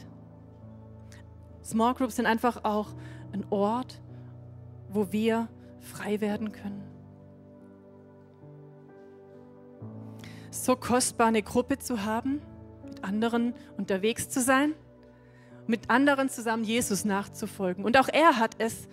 Small 1.63 1.93
Groups 1.95 2.17
sind 2.17 2.25
einfach 2.25 2.63
auch 2.63 2.93
ein 3.33 3.45
Ort, 3.49 4.01
wo 4.89 5.11
wir 5.11 5.47
frei 5.79 6.21
werden 6.21 6.51
können. 6.51 6.83
So 10.51 10.75
kostbar 10.75 11.27
eine 11.27 11.41
Gruppe 11.41 11.79
zu 11.79 12.05
haben, 12.05 12.41
mit 12.85 13.03
anderen 13.03 13.53
unterwegs 13.77 14.29
zu 14.29 14.41
sein, 14.41 14.73
mit 15.67 15.89
anderen 15.89 16.29
zusammen 16.29 16.63
Jesus 16.63 17.03
nachzufolgen. 17.03 17.83
Und 17.83 17.97
auch 17.97 18.07
er 18.07 18.37
hat 18.37 18.55
es, 18.59 18.87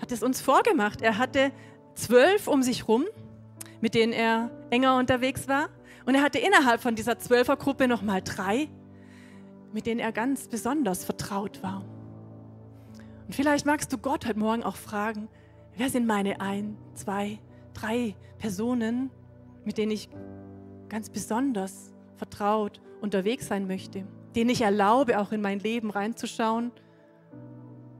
hat 0.00 0.12
es 0.12 0.22
uns 0.22 0.40
vorgemacht. 0.40 1.00
Er 1.00 1.18
hatte 1.18 1.52
zwölf 1.94 2.48
um 2.48 2.62
sich 2.62 2.86
rum 2.88 3.04
mit 3.80 3.94
denen 3.94 4.12
er 4.12 4.50
enger 4.70 4.96
unterwegs 4.96 5.48
war. 5.48 5.68
Und 6.04 6.14
er 6.14 6.22
hatte 6.22 6.38
innerhalb 6.38 6.80
von 6.80 6.94
dieser 6.94 7.18
Zwölfergruppe 7.18 7.88
nochmal 7.88 8.22
drei, 8.22 8.68
mit 9.72 9.86
denen 9.86 10.00
er 10.00 10.12
ganz 10.12 10.48
besonders 10.48 11.04
vertraut 11.04 11.62
war. 11.62 11.84
Und 13.26 13.34
vielleicht 13.34 13.66
magst 13.66 13.92
du 13.92 13.98
Gott 13.98 14.26
heute 14.26 14.38
Morgen 14.38 14.62
auch 14.62 14.76
fragen, 14.76 15.28
wer 15.76 15.90
sind 15.90 16.06
meine 16.06 16.40
ein, 16.40 16.76
zwei, 16.94 17.38
drei 17.74 18.14
Personen, 18.38 19.10
mit 19.64 19.78
denen 19.78 19.92
ich 19.92 20.08
ganz 20.88 21.10
besonders 21.10 21.92
vertraut 22.16 22.80
unterwegs 23.00 23.48
sein 23.48 23.66
möchte, 23.66 24.06
denen 24.34 24.50
ich 24.50 24.62
erlaube, 24.62 25.20
auch 25.20 25.32
in 25.32 25.40
mein 25.40 25.58
Leben 25.58 25.90
reinzuschauen, 25.90 26.70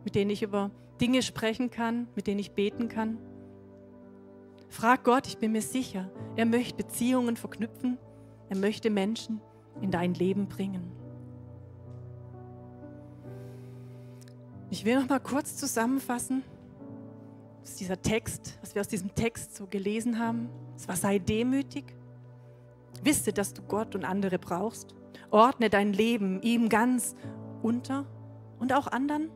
mit 0.05 0.15
denen 0.15 0.31
ich 0.31 0.43
über 0.43 0.71
Dinge 1.01 1.23
sprechen 1.23 1.71
kann, 1.71 2.09
mit 2.15 2.27
denen 2.27 2.39
ich 2.39 2.53
beten 2.53 2.89
kann. 2.89 3.19
Frag 4.77 5.05
Gott, 5.05 5.27
ich 5.27 5.39
bin 5.39 5.53
mir 5.53 5.63
sicher, 5.63 6.11
er 6.37 6.45
möchte 6.45 6.77
Beziehungen 6.77 7.39
verknüpfen, 7.39 7.97
er 8.51 8.59
möchte 8.59 8.91
Menschen 8.91 9.41
in 9.81 9.91
dein 9.91 10.13
Leben 10.13 10.49
bringen. 10.49 10.93
Ich 14.69 14.85
will 14.85 15.01
noch 15.01 15.09
mal 15.09 15.19
kurz 15.19 15.57
zusammenfassen, 15.57 16.43
was 17.63 17.77
dieser 17.77 18.03
Text, 18.03 18.59
was 18.61 18.75
wir 18.75 18.83
aus 18.83 18.89
diesem 18.89 19.15
Text 19.15 19.57
so 19.57 19.67
gelesen 19.67 20.19
haben. 20.19 20.51
Es 20.77 20.87
war 20.87 20.97
sei 20.97 21.21
demütig, 21.21 21.97
wisse, 23.03 23.33
dass 23.33 23.55
du 23.55 23.63
Gott 23.63 23.95
und 23.95 24.05
andere 24.05 24.39
brauchst, 24.39 24.95
ordne 25.31 25.71
dein 25.71 25.95
Leben 25.95 26.43
ihm 26.43 26.69
ganz 26.69 27.17
unter 27.63 28.05
und 28.59 28.75
auch 28.75 28.89
anderen. 28.89 29.31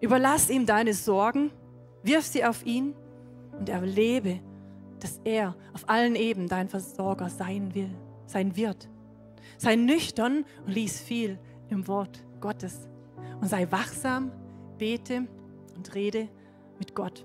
Überlass 0.00 0.48
ihm 0.48 0.64
deine 0.64 0.94
Sorgen, 0.94 1.50
wirf 2.02 2.24
sie 2.24 2.46
auf 2.46 2.64
ihn 2.64 2.94
und 3.58 3.68
erlebe, 3.68 4.40
dass 5.00 5.20
er 5.24 5.54
auf 5.74 5.88
allen 5.88 6.16
Ebenen 6.16 6.48
dein 6.48 6.68
Versorger 6.68 7.28
sein 7.28 7.74
will, 7.74 7.90
sein 8.26 8.56
wird. 8.56 8.88
Sei 9.56 9.76
nüchtern 9.76 10.44
und 10.66 10.72
lies 10.72 11.00
viel 11.00 11.38
im 11.68 11.86
Wort 11.88 12.24
Gottes 12.40 12.88
und 13.40 13.48
sei 13.48 13.70
wachsam, 13.70 14.32
bete 14.78 15.26
und 15.76 15.94
rede 15.94 16.28
mit 16.78 16.94
Gott. 16.94 17.24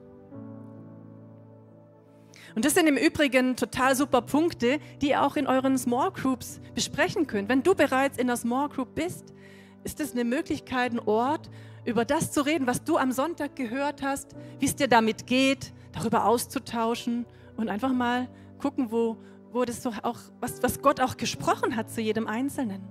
Und 2.55 2.65
das 2.65 2.75
sind 2.75 2.87
im 2.87 2.97
Übrigen 2.97 3.55
total 3.55 3.95
super 3.95 4.21
Punkte, 4.21 4.79
die 5.01 5.09
ihr 5.09 5.23
auch 5.23 5.35
in 5.35 5.47
euren 5.47 5.77
Small 5.77 6.11
Groups 6.11 6.59
besprechen 6.75 7.25
könnt. 7.25 7.49
Wenn 7.49 7.63
du 7.63 7.73
bereits 7.73 8.17
in 8.17 8.27
der 8.27 8.37
Small 8.37 8.69
Group 8.69 8.93
bist, 8.93 9.33
ist 9.83 9.99
das 9.99 10.13
eine 10.13 10.23
Möglichkeit, 10.23 10.93
ein 10.93 10.99
Ort, 10.99 11.49
über 11.83 12.05
das 12.05 12.31
zu 12.31 12.45
reden, 12.45 12.67
was 12.67 12.83
du 12.83 12.97
am 12.97 13.11
Sonntag 13.11 13.55
gehört 13.55 14.01
hast, 14.01 14.35
wie 14.59 14.65
es 14.65 14.75
dir 14.75 14.87
damit 14.87 15.27
geht, 15.27 15.73
darüber 15.93 16.25
auszutauschen 16.25 17.25
und 17.55 17.69
einfach 17.69 17.93
mal 17.93 18.27
gucken, 18.59 18.91
wo, 18.91 19.17
wo 19.51 19.63
das 19.63 19.81
so 19.81 19.91
auch, 20.03 20.19
was, 20.41 20.61
was 20.61 20.81
Gott 20.81 20.99
auch 20.99 21.15
gesprochen 21.15 21.75
hat 21.75 21.89
zu 21.89 22.01
jedem 22.01 22.27
Einzelnen. 22.27 22.81